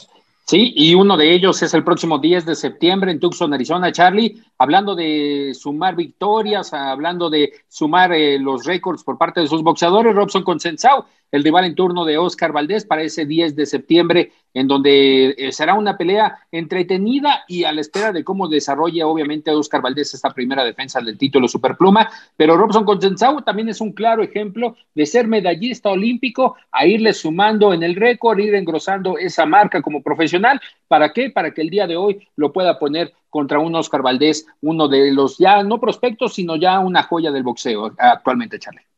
Sí, 0.49 0.73
y 0.77 0.95
uno 0.95 1.17
de 1.17 1.35
ellos 1.35 1.61
es 1.63 1.75
el 1.75 1.83
próximo 1.83 2.19
10 2.19 2.47
de 2.47 2.55
septiembre 2.55 3.11
en 3.11 3.19
Tucson, 3.19 3.53
Arizona, 3.53 3.91
Charlie, 3.91 4.41
hablando 4.59 4.95
de 4.95 5.53
sumar 5.55 5.97
victorias, 5.97 6.73
hablando 6.73 7.29
de 7.29 7.53
sumar 7.69 8.13
eh, 8.13 8.39
los 8.39 8.65
récords 8.65 9.03
por 9.03 9.19
parte 9.19 9.41
de 9.41 9.49
sus 9.49 9.65
boxeadores, 9.65 10.15
Robson 10.15 10.45
Consensau 10.45 11.05
el 11.37 11.45
rival 11.45 11.67
en 11.67 11.75
turno 11.75 12.05
de 12.05 12.19
Oscar 12.19 12.53
Valdés 12.53 12.85
para 12.85 13.03
ese 13.03 13.27
10 13.27 13.55
de 13.55 13.67
septiembre, 13.67 14.33
en 14.55 14.67
donde 14.67 15.35
eh, 15.37 15.53
será 15.53 15.75
una 15.75 15.97
pelea 15.97 16.39
entretenida 16.51 17.45
y 17.47 17.65
a 17.65 17.73
la 17.73 17.83
espera 17.83 18.11
de 18.11 18.25
cómo 18.25 18.49
desarrolle 18.49 19.05
obviamente 19.05 19.51
Oscar 19.51 19.83
Valdés 19.83 20.15
esta 20.15 20.31
primera 20.31 20.65
defensa 20.65 21.01
del 21.01 21.19
título 21.19 21.47
Superpluma. 21.47 22.09
Pero 22.37 22.57
Robson 22.57 22.85
Consensau 22.85 23.43
también 23.43 23.69
es 23.69 23.81
un 23.81 23.93
claro 23.93 24.23
ejemplo 24.23 24.77
de 24.95 25.07
ser 25.07 25.29
medallista 25.29 25.91
olímpico, 25.91 26.57
a 26.73 26.87
irle 26.87 27.13
sumando 27.13 27.73
en 27.75 27.83
el 27.83 27.95
récord, 27.95 28.39
ir 28.39 28.55
engrosando 28.55 29.19
esa 29.19 29.45
marca 29.45 29.83
como 29.83 30.03
profesional. 30.03 30.61
¿Para 30.89 31.13
qué? 31.13 31.31
Para 31.31 31.53
que 31.53 31.61
el 31.61 31.71
día 31.71 31.87
de 31.87 31.97
hoy 31.97 32.27
lo 32.37 32.53
pueda 32.53 32.79
poner 32.79 33.13
contra 33.29 33.59
un 33.59 33.75
Oscar 33.75 34.01
Valdés, 34.01 34.47
uno 34.63 34.89
de 34.89 35.13
los 35.13 35.37
ya 35.37 35.63
no 35.63 35.79
prospectos, 35.79 36.33
sino 36.35 36.57
ya 36.57 36.79
una 36.79 37.03
joya 37.03 37.31
del 37.31 37.43
boxeo 37.43 37.93
actualmente, 37.99 38.59
Charlie. 38.59 38.96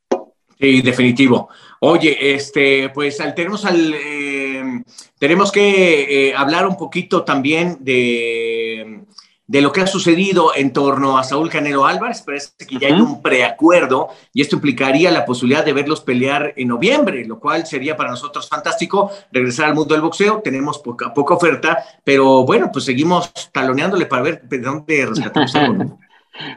Sí, 0.61 0.83
definitivo. 0.83 1.49
Oye, 1.81 2.35
este, 2.35 2.89
pues 2.89 3.19
tenemos 3.37 3.65
al, 3.65 3.95
eh, 3.95 4.83
tenemos 5.19 5.53
que 5.53 6.29
eh, 6.29 6.35
hablar 6.35 6.67
un 6.67 6.77
poquito 6.77 7.23
también 7.23 7.77
de, 7.81 9.05
de, 9.47 9.63
lo 9.63 9.71
que 9.71 9.83
ha 9.83 9.87
sucedido 9.87 10.51
en 10.57 10.73
torno 10.73 11.17
a 11.17 11.23
Saúl 11.23 11.49
Canelo 11.49 11.87
Álvarez. 11.87 12.23
Parece 12.23 12.51
que 12.67 12.79
ya 12.79 12.89
hay 12.89 13.01
un 13.01 13.23
preacuerdo 13.23 14.09
y 14.35 14.43
esto 14.43 14.57
implicaría 14.57 15.13
la 15.13 15.25
posibilidad 15.25 15.65
de 15.65 15.73
verlos 15.73 16.01
pelear 16.01 16.53
en 16.57 16.67
noviembre, 16.67 17.25
lo 17.25 17.39
cual 17.39 17.65
sería 17.65 17.97
para 17.97 18.11
nosotros 18.11 18.49
fantástico 18.49 19.13
regresar 19.31 19.67
al 19.67 19.77
mundo 19.77 19.95
del 19.95 20.03
boxeo. 20.03 20.41
Tenemos 20.43 20.79
poca, 20.79 21.15
poca 21.15 21.35
oferta, 21.35 21.85
pero 22.03 22.43
bueno, 22.43 22.71
pues 22.73 22.85
seguimos 22.85 23.33
taloneándole 23.53 24.07
para 24.07 24.23
ver 24.23 24.43
de 24.43 24.59
dónde 24.59 25.07
rescatamos 25.07 25.55
algo. 25.55 25.99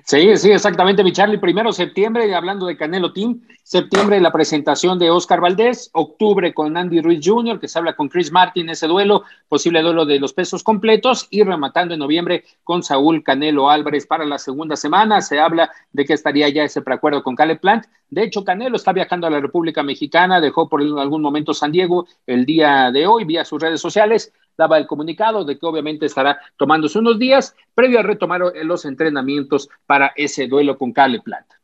Sí, 0.06 0.38
sí, 0.38 0.52
exactamente, 0.52 1.04
mi 1.04 1.12
Charlie. 1.12 1.40
Primero 1.40 1.72
septiembre, 1.72 2.34
hablando 2.36 2.68
de 2.68 2.78
Canelo 2.78 3.14
Team, 3.14 3.42
septiembre 3.64 4.22
la 4.22 4.32
presentación 4.32 5.00
de 5.00 5.10
Oscar 5.10 5.42
Valdés, 5.42 5.90
octubre 5.94 6.54
con 6.54 6.78
Andy 6.78 7.02
Ruiz 7.02 7.20
Jr., 7.24 7.60
que 7.60 7.68
se 7.68 7.80
habla 7.80 7.96
con 7.96 8.08
Chris 8.08 8.32
Martin, 8.32 8.70
ese 8.70 8.86
duelo, 8.86 9.24
posible 9.48 9.82
duelo 9.82 10.06
de 10.06 10.20
los 10.20 10.34
pesos 10.34 10.64
completos, 10.64 11.28
y 11.32 11.44
rematando 11.44 11.96
en 11.96 12.00
noviembre 12.00 12.44
con 12.64 12.84
Saúl 12.84 13.24
Canelo 13.24 13.70
Álvarez 13.70 14.06
para 14.06 14.26
la 14.26 14.38
segunda 14.38 14.76
semana. 14.76 15.22
Se 15.22 15.40
habla 15.40 15.72
de 15.92 16.06
que 16.06 16.14
estaría 16.14 16.50
ya 16.50 16.64
ese 16.64 16.82
preacuerdo 16.82 17.24
con 17.24 17.36
Caleb 17.36 17.60
Plant. 17.60 17.86
De 18.10 18.24
hecho, 18.24 18.44
Canelo 18.44 18.76
está 18.76 18.94
viajando 18.94 19.26
a 19.26 19.32
la 19.32 19.40
República 19.40 19.82
Mexicana, 19.82 20.42
dejó 20.42 20.70
por 20.70 20.82
algún 20.82 21.22
momento 21.22 21.54
San 21.54 21.72
Diego 21.72 22.06
el 22.28 22.46
día 22.46 22.92
de 22.92 23.08
hoy 23.08 23.24
vía 23.24 23.46
sus 23.46 23.62
redes 23.62 23.82
sociales 23.82 24.32
daba 24.58 24.78
el 24.78 24.88
comunicado 24.88 25.46
de 25.46 25.58
que 25.58 25.66
obviamente 25.66 26.06
estará 26.06 26.40
tomándose 26.58 27.00
unos 27.00 27.20
días 27.20 27.56
previo 27.74 28.00
a 28.00 28.04
retomar 28.04 28.42
los 28.64 28.86
entrenamientos 28.86 29.70
para 29.86 30.14
ese 30.16 30.48
duelo 30.48 30.78
con 30.78 30.92
Cale 30.92 31.22
Plata. 31.22 31.60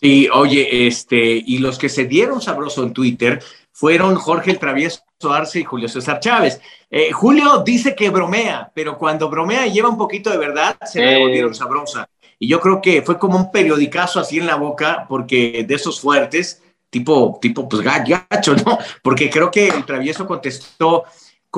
Sí, 0.00 0.28
oye, 0.32 0.86
este, 0.86 1.42
y 1.44 1.58
los 1.58 1.78
que 1.78 1.88
se 1.88 2.04
dieron 2.04 2.40
sabroso 2.40 2.84
en 2.84 2.92
Twitter 2.92 3.42
fueron 3.72 4.14
Jorge 4.14 4.52
el 4.52 4.58
Travieso 4.58 5.02
Arce 5.28 5.60
y 5.60 5.64
Julio 5.64 5.88
César 5.88 6.20
Chávez. 6.20 6.60
Eh, 6.90 7.10
Julio 7.12 7.62
dice 7.64 7.94
que 7.94 8.10
bromea, 8.10 8.70
pero 8.74 8.96
cuando 8.96 9.28
bromea 9.28 9.66
y 9.66 9.72
lleva 9.72 9.88
un 9.88 9.98
poquito 9.98 10.30
de 10.30 10.38
verdad, 10.38 10.76
se 10.84 11.00
le 11.00 11.20
volvieron 11.20 11.54
sabrosa. 11.54 12.08
Y 12.38 12.48
yo 12.48 12.60
creo 12.60 12.80
que 12.80 13.02
fue 13.02 13.18
como 13.18 13.36
un 13.36 13.50
periodicazo 13.50 14.20
así 14.20 14.38
en 14.38 14.46
la 14.46 14.54
boca, 14.54 15.06
porque 15.08 15.64
de 15.66 15.74
esos 15.74 16.00
fuertes, 16.00 16.62
tipo, 16.88 17.38
tipo, 17.40 17.68
pues 17.68 17.82
gacho, 17.82 18.54
¿no? 18.64 18.78
Porque 19.02 19.28
creo 19.28 19.50
que 19.50 19.68
el 19.68 19.84
Travieso 19.84 20.26
contestó, 20.26 21.04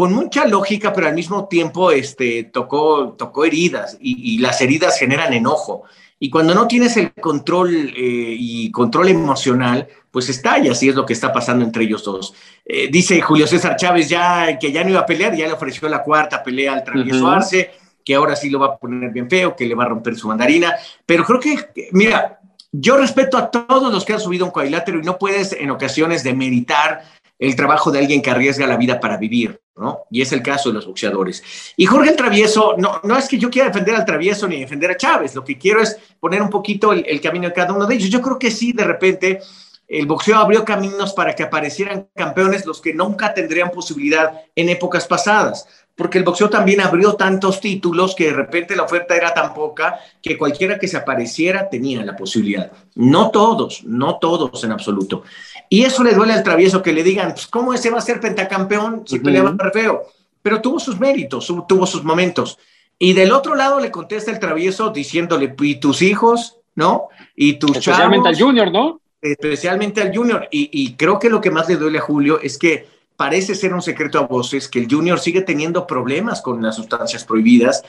con 0.00 0.14
mucha 0.14 0.46
lógica, 0.46 0.94
pero 0.94 1.08
al 1.08 1.14
mismo 1.14 1.46
tiempo 1.46 1.90
este, 1.90 2.44
tocó, 2.44 3.16
tocó 3.18 3.44
heridas 3.44 3.98
y, 4.00 4.38
las 4.38 4.58
heridas 4.62 4.98
generan 4.98 5.34
enojo. 5.34 5.82
Y 6.18 6.30
cuando 6.30 6.54
no 6.54 6.66
tienes 6.66 6.96
el 6.96 7.12
control 7.12 7.92
eh, 7.94 8.34
y 8.38 8.70
control 8.70 9.10
emocional, 9.10 9.86
pues 10.10 10.30
estalla, 10.30 10.72
así 10.72 10.88
es 10.88 10.94
lo 10.94 11.04
que 11.04 11.12
está 11.12 11.34
pasando 11.34 11.66
entre 11.66 11.84
ellos 11.84 12.02
dos. 12.02 12.32
Eh, 12.64 12.88
dice 12.90 13.20
Julio 13.20 13.46
César 13.46 13.76
Chávez 13.76 14.08
ya 14.08 14.58
que 14.58 14.72
ya 14.72 14.82
no 14.84 14.88
iba 14.88 15.00
a 15.00 15.06
pelear, 15.06 15.36
ya 15.36 15.46
le 15.46 15.52
ofreció 15.52 15.86
la 15.86 16.02
cuarta 16.02 16.42
pelea 16.42 16.72
al 16.72 16.82
travieso 16.82 17.28
Arce, 17.28 17.70
que 18.02 18.14
ahora 18.14 18.34
sí 18.36 18.48
lo 18.48 18.58
va 18.58 18.66
a 18.68 18.76
poner 18.78 19.10
bien 19.10 19.28
feo, 19.28 19.54
que 19.54 19.66
le 19.66 19.74
va 19.74 19.84
a 19.84 19.88
romper 19.88 20.16
su 20.16 20.28
mandarina. 20.28 20.76
Pero 21.04 21.26
creo 21.26 21.40
que, 21.40 21.90
mira, 21.92 22.40
yo 22.72 22.96
respeto 22.96 23.36
a 23.36 23.50
todos 23.50 23.92
los 23.92 24.06
que 24.06 24.14
han 24.14 24.20
subido 24.20 24.46
un 24.46 24.50
cuadrilátero 24.50 24.98
y 24.98 25.02
no 25.02 25.18
puedes 25.18 25.52
en 25.52 25.70
ocasiones 25.70 26.24
demeritar 26.24 27.02
el 27.40 27.56
trabajo 27.56 27.90
de 27.90 27.98
alguien 27.98 28.20
que 28.20 28.30
arriesga 28.30 28.66
la 28.66 28.76
vida 28.76 29.00
para 29.00 29.16
vivir, 29.16 29.58
¿no? 29.74 30.00
Y 30.10 30.20
es 30.20 30.30
el 30.32 30.42
caso 30.42 30.68
de 30.68 30.74
los 30.74 30.86
boxeadores. 30.86 31.42
Y 31.74 31.86
Jorge 31.86 32.10
el 32.10 32.16
Travieso, 32.16 32.74
no, 32.76 33.00
no 33.02 33.16
es 33.16 33.28
que 33.28 33.38
yo 33.38 33.48
quiera 33.50 33.68
defender 33.68 33.94
al 33.96 34.04
Travieso 34.04 34.46
ni 34.46 34.60
defender 34.60 34.90
a 34.90 34.96
Chávez, 34.96 35.34
lo 35.34 35.42
que 35.42 35.56
quiero 35.56 35.80
es 35.80 35.96
poner 36.20 36.42
un 36.42 36.50
poquito 36.50 36.92
el, 36.92 37.20
camino 37.22 37.48
de 37.48 37.54
cada 37.54 37.72
uno 37.72 37.86
de 37.86 37.94
ellos. 37.94 38.10
Yo 38.10 38.20
creo 38.20 38.38
que 38.38 38.50
sí, 38.50 38.72
de 38.72 38.84
repente, 38.84 39.40
el 39.88 40.04
boxeo 40.04 40.36
abrió 40.36 40.66
caminos 40.66 41.14
para 41.14 41.34
que 41.34 41.42
aparecieran 41.42 42.10
campeones 42.14 42.66
los 42.66 42.82
que 42.82 42.92
nunca 42.92 43.32
tendrían 43.32 43.70
posibilidad 43.70 44.42
en 44.54 44.68
épocas 44.68 45.06
pasadas 45.06 45.66
porque 46.00 46.16
el 46.16 46.24
boxeo 46.24 46.48
también 46.48 46.80
abrió 46.80 47.12
tantos 47.12 47.60
títulos 47.60 48.14
que 48.14 48.24
de 48.24 48.32
repente 48.32 48.74
la 48.74 48.84
oferta 48.84 49.14
era 49.14 49.34
tan 49.34 49.52
poca 49.52 50.00
que 50.22 50.38
cualquiera 50.38 50.78
que 50.78 50.88
se 50.88 50.96
apareciera 50.96 51.68
tenía 51.68 52.02
la 52.02 52.16
posibilidad. 52.16 52.72
No 52.94 53.30
todos, 53.30 53.84
no 53.84 54.16
todos 54.16 54.64
en 54.64 54.72
absoluto. 54.72 55.24
Y 55.68 55.82
eso 55.84 56.02
le 56.02 56.14
duele 56.14 56.32
al 56.32 56.42
travieso 56.42 56.80
que 56.80 56.94
le 56.94 57.02
digan, 57.02 57.34
pues, 57.34 57.46
¿cómo 57.46 57.74
ese 57.74 57.90
va 57.90 57.98
a 57.98 58.00
ser 58.00 58.18
pentacampeón 58.18 59.02
si 59.06 59.18
peleaba 59.18 59.54
feo? 59.74 60.04
Pero 60.40 60.62
tuvo 60.62 60.80
sus 60.80 60.98
méritos, 60.98 61.52
tuvo 61.68 61.86
sus 61.86 62.02
momentos. 62.02 62.58
Y 62.98 63.12
del 63.12 63.30
otro 63.30 63.54
lado 63.54 63.78
le 63.78 63.90
contesta 63.90 64.30
el 64.30 64.38
travieso 64.38 64.88
diciéndole, 64.88 65.54
y 65.60 65.80
tus 65.80 66.00
hijos, 66.00 66.56
¿no? 66.76 67.10
Y 67.36 67.58
tus 67.58 67.76
Especialmente 67.76 68.30
al 68.30 68.40
Junior, 68.40 68.72
¿no? 68.72 69.02
Especialmente 69.20 70.00
al 70.00 70.16
Junior. 70.16 70.48
Y, 70.50 70.70
y 70.72 70.94
creo 70.94 71.18
que 71.18 71.28
lo 71.28 71.42
que 71.42 71.50
más 71.50 71.68
le 71.68 71.76
duele 71.76 71.98
a 71.98 72.00
Julio 72.00 72.40
es 72.40 72.56
que 72.56 72.88
parece 73.20 73.54
ser 73.54 73.74
un 73.74 73.82
secreto 73.82 74.18
a 74.18 74.22
voces 74.22 74.66
que 74.66 74.78
el 74.78 74.90
Junior 74.90 75.20
sigue 75.20 75.42
teniendo 75.42 75.86
problemas 75.86 76.40
con 76.40 76.62
las 76.62 76.76
sustancias 76.76 77.22
prohibidas 77.22 77.82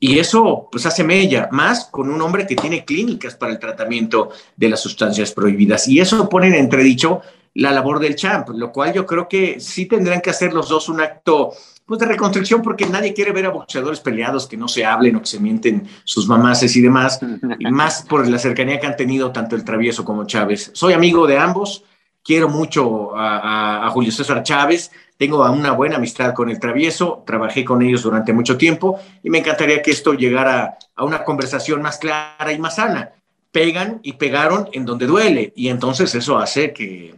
y 0.00 0.18
eso 0.18 0.66
pues 0.72 0.86
hace 0.86 1.04
mella, 1.04 1.50
más 1.52 1.84
con 1.90 2.08
un 2.08 2.22
hombre 2.22 2.46
que 2.46 2.56
tiene 2.56 2.86
clínicas 2.86 3.34
para 3.34 3.52
el 3.52 3.58
tratamiento 3.58 4.30
de 4.56 4.70
las 4.70 4.80
sustancias 4.80 5.32
prohibidas. 5.32 5.88
Y 5.88 6.00
eso 6.00 6.26
pone 6.30 6.48
en 6.48 6.54
entredicho 6.54 7.20
la 7.52 7.70
labor 7.70 7.98
del 7.98 8.16
champ, 8.16 8.48
lo 8.54 8.72
cual 8.72 8.94
yo 8.94 9.04
creo 9.04 9.28
que 9.28 9.60
sí 9.60 9.84
tendrán 9.84 10.22
que 10.22 10.30
hacer 10.30 10.54
los 10.54 10.70
dos 10.70 10.88
un 10.88 11.02
acto 11.02 11.52
pues 11.84 12.00
de 12.00 12.06
reconstrucción 12.06 12.62
porque 12.62 12.86
nadie 12.86 13.12
quiere 13.12 13.32
ver 13.32 13.44
a 13.44 13.50
boxeadores 13.50 14.00
peleados 14.00 14.46
que 14.46 14.56
no 14.56 14.68
se 14.68 14.86
hablen 14.86 15.16
o 15.16 15.20
que 15.20 15.26
se 15.26 15.38
mienten 15.38 15.86
sus 16.04 16.26
mamases 16.26 16.74
y 16.76 16.80
demás, 16.80 17.20
y 17.58 17.70
más 17.70 18.06
por 18.08 18.26
la 18.26 18.38
cercanía 18.38 18.80
que 18.80 18.86
han 18.86 18.96
tenido 18.96 19.32
tanto 19.32 19.54
el 19.54 19.64
Travieso 19.64 20.02
como 20.02 20.24
Chávez. 20.24 20.70
Soy 20.72 20.94
amigo 20.94 21.26
de 21.26 21.36
ambos, 21.36 21.84
quiero 22.28 22.50
mucho 22.50 23.12
a, 23.16 23.88
Julio 23.90 24.12
César 24.12 24.42
Chávez, 24.42 24.92
tengo 25.16 25.50
una 25.50 25.72
buena 25.72 25.96
amistad 25.96 26.34
con 26.34 26.50
el 26.50 26.60
Travieso, 26.60 27.24
trabajé 27.26 27.64
con 27.64 27.80
ellos 27.80 28.02
durante 28.02 28.34
mucho 28.34 28.58
tiempo 28.58 29.00
y 29.22 29.30
me 29.30 29.38
encantaría 29.38 29.80
que 29.80 29.92
esto 29.92 30.12
llegara 30.12 30.76
a 30.94 31.04
una 31.04 31.24
conversación 31.24 31.80
más 31.80 31.96
clara 31.96 32.52
y 32.52 32.58
más 32.58 32.76
sana. 32.76 33.12
Pegan 33.50 34.00
y 34.02 34.12
pegaron 34.12 34.68
en 34.72 34.84
donde 34.84 35.06
duele 35.06 35.54
y 35.56 35.70
entonces 35.70 36.14
eso 36.14 36.36
hace 36.36 36.74
que, 36.74 37.14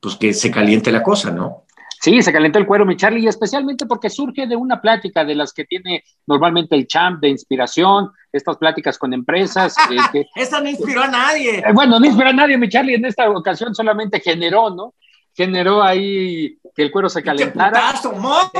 pues, 0.00 0.16
que 0.16 0.32
se 0.32 0.50
caliente 0.50 0.90
la 0.90 1.02
cosa, 1.02 1.30
¿no? 1.30 1.64
Sí, 2.00 2.22
se 2.22 2.32
calentó 2.32 2.58
el 2.58 2.66
cuero, 2.66 2.86
mi 2.86 2.96
Charlie, 2.96 3.24
y 3.24 3.28
especialmente 3.28 3.84
porque 3.84 4.08
surge 4.08 4.46
de 4.46 4.56
una 4.56 4.80
plática 4.80 5.22
de 5.22 5.34
las 5.34 5.52
que 5.52 5.66
tiene 5.66 6.02
normalmente 6.26 6.74
el 6.76 6.86
champ 6.86 7.20
de 7.20 7.28
inspiración, 7.28 8.10
estas 8.36 8.56
pláticas 8.56 8.98
con 8.98 9.12
empresas. 9.12 9.74
Eh, 9.90 9.96
que, 10.12 10.26
Esa 10.34 10.60
no 10.60 10.68
inspiró 10.68 11.02
a 11.02 11.08
nadie. 11.08 11.58
Eh, 11.58 11.72
bueno, 11.72 11.98
no 11.98 12.06
inspiró 12.06 12.30
a 12.30 12.32
nadie, 12.32 12.58
mi 12.58 12.68
Charlie, 12.68 12.94
en 12.94 13.04
esta 13.04 13.30
ocasión 13.30 13.74
solamente 13.74 14.20
generó, 14.20 14.70
¿no? 14.70 14.94
Generó 15.34 15.82
ahí 15.82 16.58
que 16.74 16.82
el 16.82 16.90
cuero 16.90 17.08
se 17.08 17.22
calentara. 17.22 17.94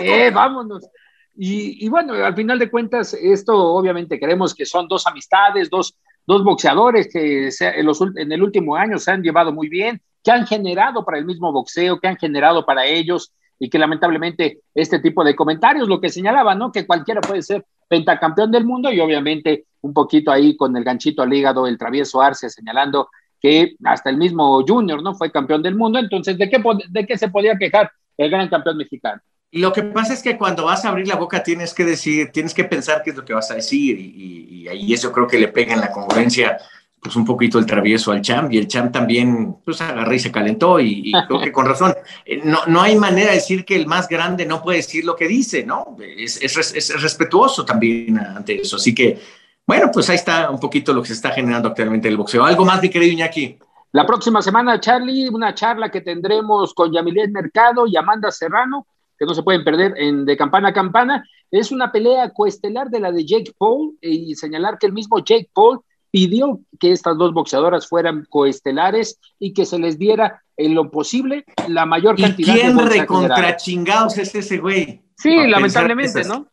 Eh, 0.01 0.31
vámonos. 0.31 0.89
Y, 1.35 1.85
y, 1.85 1.89
bueno, 1.89 2.15
al 2.15 2.35
final 2.35 2.59
de 2.59 2.71
cuentas, 2.71 3.13
esto 3.15 3.57
obviamente 3.57 4.19
queremos 4.19 4.55
que 4.55 4.65
son 4.65 4.89
dos 4.89 5.07
amistades, 5.07 5.69
dos, 5.69 5.97
dos 6.27 6.43
boxeadores 6.45 7.09
que 7.13 7.51
en, 7.61 7.87
los, 7.87 8.01
en 8.01 8.33
el 8.33 8.43
último 8.43 8.77
año 8.77 8.99
se 8.99 9.11
han 9.11 9.23
llevado 9.23 9.53
muy 9.53 9.69
bien, 9.69 10.01
que 10.23 10.31
han 10.31 10.47
generado 10.47 11.05
para 11.05 11.19
el 11.19 11.27
mismo 11.27 11.53
boxeo, 11.53 12.01
que 12.01 12.09
han 12.09 12.17
generado 12.17 12.65
para 12.65 12.87
ellos 12.87 13.33
y 13.59 13.71
que 13.71 13.79
lamentablemente 13.79 14.61
este 14.75 14.99
tipo 14.99 15.25
de 15.25 15.37
comentarios, 15.37 15.89
lo 15.89 16.01
que 16.01 16.09
señalaba, 16.09 16.55
¿no? 16.55 16.73
Que 16.73 16.87
cualquiera 16.87 17.21
puede 17.21 17.43
ser 17.43 17.65
pentacampeón 17.89 18.51
del 18.51 18.65
mundo 18.65 18.91
y 18.91 19.01
obviamente 19.01 19.66
un 19.87 19.95
poquito 19.95 20.31
ahí 20.31 20.57
con 20.57 20.77
el 20.77 20.85
ganchito 20.85 21.23
al 21.23 21.33
hígado, 21.33 21.67
el 21.67 21.79
travieso 21.79 22.21
Arce 22.21 22.51
señalando 22.51 23.09
que 23.41 23.77
hasta 23.85 24.11
el 24.11 24.17
mismo 24.17 24.65
Junior, 24.67 25.03
¿no? 25.03 25.15
Fue 25.15 25.31
campeón 25.31 25.63
del 25.63 25.77
mundo, 25.77 25.99
entonces, 25.99 26.37
¿de 26.37 26.51
qué, 26.51 26.63
de 26.89 27.07
qué 27.07 27.17
se 27.17 27.29
podía 27.29 27.57
quejar 27.57 27.91
el 28.17 28.31
gran 28.31 28.49
campeón 28.49 28.77
mexicano? 28.79 29.21
Y 29.51 29.61
lo 29.61 29.73
que 29.73 29.85
pasa 29.85 30.13
es 30.13 30.23
que 30.23 30.37
cuando 30.37 30.65
vas 30.65 30.85
a 30.85 30.89
abrir 30.89 31.07
la 31.07 31.17
boca 31.17 31.43
tienes 31.43 31.73
que 31.73 31.85
decir, 31.85 32.31
tienes 32.33 32.53
que 32.53 32.65
pensar 32.65 33.03
qué 33.03 33.11
es 33.11 33.17
lo 33.17 33.25
que 33.25 33.33
vas 33.33 33.51
a 33.51 33.55
decir 33.55 33.99
y, 33.99 34.63
y 34.63 34.69
ahí 34.69 34.93
eso 34.93 35.13
creo 35.13 35.27
que 35.27 35.39
le 35.39 35.49
pega 35.49 35.75
en 35.75 35.81
la 35.81 35.93
congruencia 35.93 36.59
pues 37.07 37.15
un 37.15 37.25
poquito 37.25 37.61
el 37.61 37.67
travieso 37.67 38.11
al 38.11 38.21
champ 38.21 38.53
y 38.53 38.59
el 38.59 38.67
champ 38.67 38.93
también 38.93 39.57
pues 39.65 39.81
agarró 39.81 40.13
y 40.13 40.19
se 40.19 40.33
calentó 40.33 40.81
y, 40.81 41.13
creo 41.29 41.41
que 41.41 41.53
con 41.53 41.67
razón. 41.67 41.95
Eh, 42.25 42.41
no, 42.45 42.67
no 42.67 42.83
hay 42.83 42.97
manera 42.97 43.29
de 43.29 43.37
decir 43.37 43.65
que 43.65 43.77
el 43.77 43.87
más 43.87 44.09
grande 44.09 44.45
no 44.45 44.63
puede 44.63 44.79
decir 44.79 45.05
lo 45.05 45.15
que 45.15 45.29
dice, 45.29 45.65
¿no? 45.65 45.97
Es, 46.01 46.43
es, 46.43 46.57
es, 46.75 47.01
respetuoso 47.01 47.65
también 47.65 48.19
ante 48.19 48.61
eso. 48.61 48.77
Así 48.77 48.95
que, 48.95 49.21
bueno, 49.67 49.91
pues 49.93 50.09
ahí 50.09 50.17
está 50.17 50.51
un 50.51 50.61
poquito 50.61 50.93
lo 50.93 51.03
que 51.03 51.09
se 51.09 51.15
está 51.15 51.31
generando 51.31 51.69
actualmente 51.69 52.09
en 52.09 52.13
el 52.13 52.19
boxeo. 52.19 52.45
¿Algo 52.45 52.65
más, 52.65 52.81
mi 52.81 52.89
querido 52.89 53.13
Iñaki? 53.13 53.59
La 53.93 54.07
próxima 54.07 54.43
semana, 54.43 54.79
Charlie, 54.79 55.29
una 55.29 55.55
charla 55.55 55.91
que 55.91 56.03
tendremos 56.03 56.73
con 56.75 56.93
Yamilet 56.93 57.31
Mercado 57.31 57.87
y 57.87 57.97
Amanda 57.97 58.31
Serrano, 58.31 58.87
que 59.19 59.25
no 59.25 59.35
se 59.35 59.43
pueden 59.43 59.65
perder 59.65 59.95
en 59.97 60.25
de 60.25 60.37
campana 60.37 60.69
a 60.69 60.73
campana. 60.73 61.25
Es 61.51 61.73
una 61.73 61.91
pelea 61.91 62.31
coestelar 62.31 62.91
de 62.91 63.01
la 63.01 63.11
de 63.11 63.25
Jake 63.25 63.55
Paul 63.57 63.97
y 64.01 64.35
señalar 64.35 64.79
que 64.79 64.87
el 64.87 64.93
mismo 64.93 65.19
Jake 65.19 65.49
Paul 65.53 65.81
pidió 66.11 66.61
que 66.79 66.93
estas 66.93 67.17
dos 67.17 67.33
boxeadoras 67.33 67.89
fueran 67.89 68.27
coestelares 68.29 69.19
y 69.39 69.53
que 69.53 69.65
se 69.65 69.79
les 69.79 69.99
diera 69.99 70.43
en 70.57 70.75
lo 70.75 70.91
posible 70.91 71.45
la 71.69 71.87
mayor 71.87 72.17
cantidad 72.17 72.55
¿Y 72.55 72.61
quién 72.61 72.77
de 72.77 72.85
recontra 72.85 73.57
chingados 73.57 74.17
es 74.19 74.35
ese 74.35 74.59
güey? 74.59 75.03
Sí, 75.17 75.47
lamentablemente, 75.47 76.25
¿no? 76.25 76.47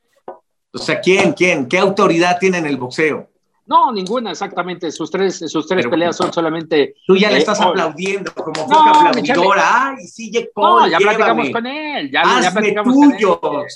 O 0.74 0.78
sea, 0.80 1.00
¿quién, 1.00 1.34
quién? 1.34 1.68
¿Qué 1.68 1.78
autoridad 1.78 2.38
tiene 2.40 2.58
en 2.58 2.66
el 2.66 2.78
boxeo? 2.78 3.30
No, 3.66 3.92
ninguna, 3.92 4.32
exactamente. 4.32 4.92
Sus 4.92 5.10
tres, 5.10 5.38
sus 5.48 5.68
tres 5.68 5.88
peleas 5.88 6.18
son 6.18 6.34
solamente. 6.34 6.96
Tú 7.08 7.16
ya 7.16 7.30
le 7.30 7.36
eh, 7.36 7.40
estás 7.40 7.62
aplaudiendo 7.62 8.34
como 8.34 8.68
no, 8.68 8.80
aplaudidora. 8.80 9.90
Ay, 9.92 10.06
sí, 10.06 10.32
Jake 10.32 10.52
Paul. 10.54 10.82
No, 10.82 10.88
ya 10.88 10.98
platicamos 10.98 11.50
con 11.50 11.66
él. 11.68 12.12
Ya, 12.12 12.24
ya 12.42 12.52
platicamos 12.52 12.94
con 12.94 13.12
él. 13.14 13.68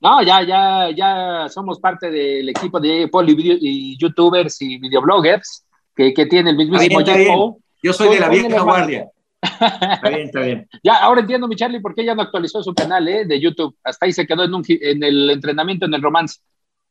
No, 0.00 0.22
ya, 0.22 0.42
ya, 0.42 0.90
ya 0.94 1.48
somos 1.48 1.80
parte 1.80 2.10
del 2.10 2.48
equipo 2.48 2.78
de 2.78 3.08
Poli 3.08 3.34
y 3.60 3.96
youtubers 3.98 4.60
y 4.62 4.78
videobloggers 4.78 5.64
que, 5.96 6.14
que 6.14 6.26
tiene 6.26 6.50
el 6.50 6.56
mismísimo 6.56 7.00
Paul. 7.04 7.56
Yo 7.82 7.92
soy, 7.92 8.14
de 8.14 8.20
la 8.20 8.28
vieja 8.28 8.60
guardia. 8.62 9.10
Está 9.44 10.08
bien, 10.08 10.22
está 10.22 10.40
bien. 10.40 10.68
Ya, 10.82 10.96
ahora 10.96 11.20
entiendo, 11.20 11.48
mi 11.48 11.56
Charlie, 11.56 11.80
por 11.80 11.94
qué 11.94 12.04
ya 12.04 12.14
no 12.14 12.22
actualizó 12.22 12.62
su 12.62 12.74
canal 12.74 13.06
¿eh? 13.08 13.24
de 13.24 13.40
YouTube. 13.40 13.76
Hasta 13.84 14.06
ahí 14.06 14.12
se 14.12 14.26
quedó 14.26 14.44
en, 14.44 14.54
un, 14.54 14.64
en 14.68 15.02
el 15.02 15.30
entrenamiento, 15.30 15.86
en 15.86 15.94
el 15.94 16.02
romance. 16.02 16.40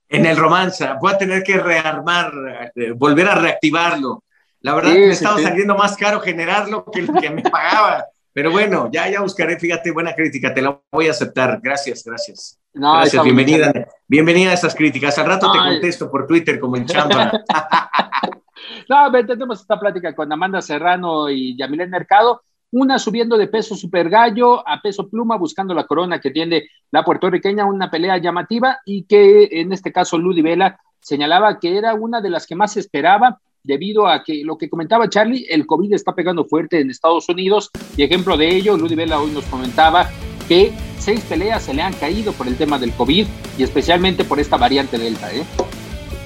En 0.10 0.26
el 0.26 0.38
romance. 0.38 0.88
Voy 1.02 1.14
a 1.14 1.18
tener 1.18 1.44
que 1.44 1.58
rearmar, 1.58 2.32
eh, 2.76 2.92
volver 2.92 3.28
a 3.28 3.36
reactivarlo. 3.36 4.24
La 4.62 4.76
verdad, 4.76 4.94
me 4.94 5.10
estaba 5.10 5.40
saliendo 5.40 5.76
más 5.76 5.98
caro 5.98 6.22
generarlo 6.22 6.86
que 6.86 7.02
lo 7.02 7.14
que 7.14 7.30
me 7.30 7.42
pagaba. 7.42 8.06
Pero 8.32 8.50
bueno, 8.50 8.90
ya, 8.92 9.10
ya 9.10 9.22
buscaré, 9.22 9.60
fíjate, 9.60 9.92
buena 9.92 10.16
crítica, 10.16 10.54
te 10.54 10.62
la 10.62 10.80
voy 10.92 11.08
a 11.08 11.12
aceptar. 11.12 11.60
Gracias, 11.62 12.04
gracias. 12.04 12.60
gracias, 12.74 13.24
bienvenida. 13.24 13.72
Bienvenida 14.08 14.52
a 14.52 14.54
esas 14.54 14.74
críticas. 14.74 15.18
Al 15.20 15.28
rato 15.28 15.52
te 15.52 15.58
contesto 15.60 16.10
por 16.10 16.26
Twitter 16.26 16.60
como 16.60 16.78
en 16.78 16.86
chamba. 16.86 17.32
no, 18.90 19.26
tenemos 19.26 19.62
esta 19.62 19.80
plática 19.80 20.14
con 20.16 20.32
Amanda 20.32 20.62
Serrano 20.62 21.30
y 21.30 21.56
Yamilén 21.58 21.90
Mercado. 21.90 22.42
Una 22.72 22.98
subiendo 22.98 23.38
de 23.38 23.48
peso 23.48 23.76
super 23.76 24.10
gallo 24.10 24.68
a 24.68 24.82
peso 24.82 25.08
pluma, 25.08 25.38
buscando 25.38 25.76
la 25.76 25.86
corona 25.86 26.20
que 26.20 26.32
tiene 26.32 26.64
la 26.92 27.04
puertorriqueña, 27.04 27.66
una 27.66 27.92
pelea 27.92 28.18
llamativa 28.18 28.80
y 28.84 29.04
que 29.04 29.48
en 29.52 29.72
este 29.74 29.92
caso 29.92 30.18
Ludi 30.18 30.42
Vela 30.42 30.80
señalaba 31.00 31.60
que 31.60 31.78
era 31.78 31.94
una 31.94 32.20
de 32.20 32.32
las 32.32 32.48
que 32.48 32.56
más 32.56 32.76
esperaba 32.78 33.40
debido 33.62 34.08
a 34.08 34.24
que 34.24 34.44
lo 34.44 34.58
que 34.58 34.70
comentaba 34.70 35.08
Charlie, 35.08 35.46
el 35.50 35.68
COVID 35.68 35.94
está 35.94 36.16
pegando 36.16 36.46
fuerte 36.46 36.80
en 36.80 36.90
Estados 36.90 37.30
Unidos 37.30 37.70
y 37.96 38.04
ejemplo 38.04 38.38
de 38.38 38.56
ello, 38.56 38.76
Ludi 38.76 38.96
Vela 38.96 39.20
hoy 39.20 39.32
nos 39.32 39.46
comentaba 39.46 40.10
que 40.48 40.74
seis 40.98 41.22
peleas 41.22 41.64
se 41.64 41.74
le 41.74 41.82
han 41.82 41.94
caído 41.94 42.34
por 42.34 42.48
el 42.48 42.58
tema 42.58 42.80
del 42.80 42.92
COVID 42.94 43.28
y 43.58 43.64
especialmente 43.64 44.24
por 44.24 44.40
esta 44.40 44.58
variante 44.58 44.98
Delta. 44.98 45.34
¿eh? 45.34 45.44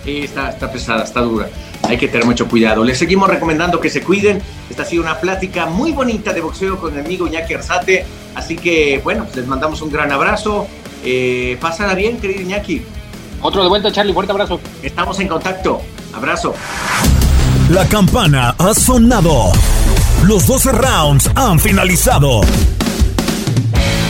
Sí, 0.08 0.20
está, 0.20 0.52
está 0.52 0.72
pesada, 0.72 1.04
está 1.04 1.20
dura. 1.20 1.50
Hay 1.84 1.98
que 1.98 2.08
tener 2.08 2.26
mucho 2.26 2.48
cuidado. 2.48 2.82
Les 2.82 2.98
seguimos 2.98 3.28
recomendando 3.28 3.82
que 3.82 3.90
se 3.90 4.02
cuiden. 4.02 4.42
Esta 4.70 4.84
ha 4.84 4.86
sido 4.86 5.04
una 5.04 5.20
plática 5.20 5.66
muy 5.66 5.92
bonita 5.92 6.32
de 6.32 6.40
boxeo 6.40 6.80
con 6.80 6.94
mi 6.94 7.02
amigo 7.02 7.28
Iñaki 7.28 7.56
Arzate. 7.56 8.06
Así 8.34 8.56
que, 8.56 9.02
bueno, 9.04 9.26
pues 9.26 9.36
les 9.36 9.48
mandamos 9.48 9.82
un 9.82 9.92
gran 9.92 10.10
abrazo. 10.10 10.66
Eh, 11.04 11.58
pásala 11.60 11.94
bien, 11.94 12.20
querido 12.20 12.40
Iñaki. 12.40 12.84
Otro 13.42 13.62
de 13.64 13.68
vuelta, 13.68 13.92
Charlie. 13.92 14.14
Fuerte 14.14 14.32
abrazo. 14.32 14.62
Estamos 14.82 15.20
en 15.20 15.28
contacto. 15.28 15.82
Abrazo. 16.14 16.56
La 17.70 17.86
campana 17.90 18.56
ha 18.58 18.74
sonado. 18.74 19.52
Los 20.24 20.48
12 20.48 20.72
rounds 20.72 21.30
han 21.36 21.60
finalizado. 21.60 22.40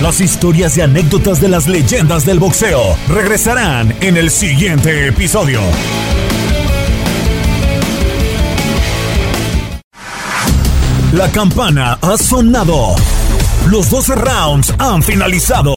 Las 0.01 0.21
historias 0.21 0.77
y 0.77 0.81
anécdotas 0.81 1.41
de 1.41 1.49
las 1.49 1.67
leyendas 1.67 2.23
del 2.23 2.37
boxeo 2.37 2.95
regresarán 3.09 3.95
en 3.99 4.15
el 4.15 4.29
siguiente 4.29 5.07
episodio. 5.07 5.59
La 11.13 11.31
campana 11.31 11.97
ha 11.99 12.15
sonado. 12.15 12.95
Los 13.71 13.89
12 13.89 14.15
rounds 14.15 14.73
han 14.77 15.01
finalizado. 15.01 15.76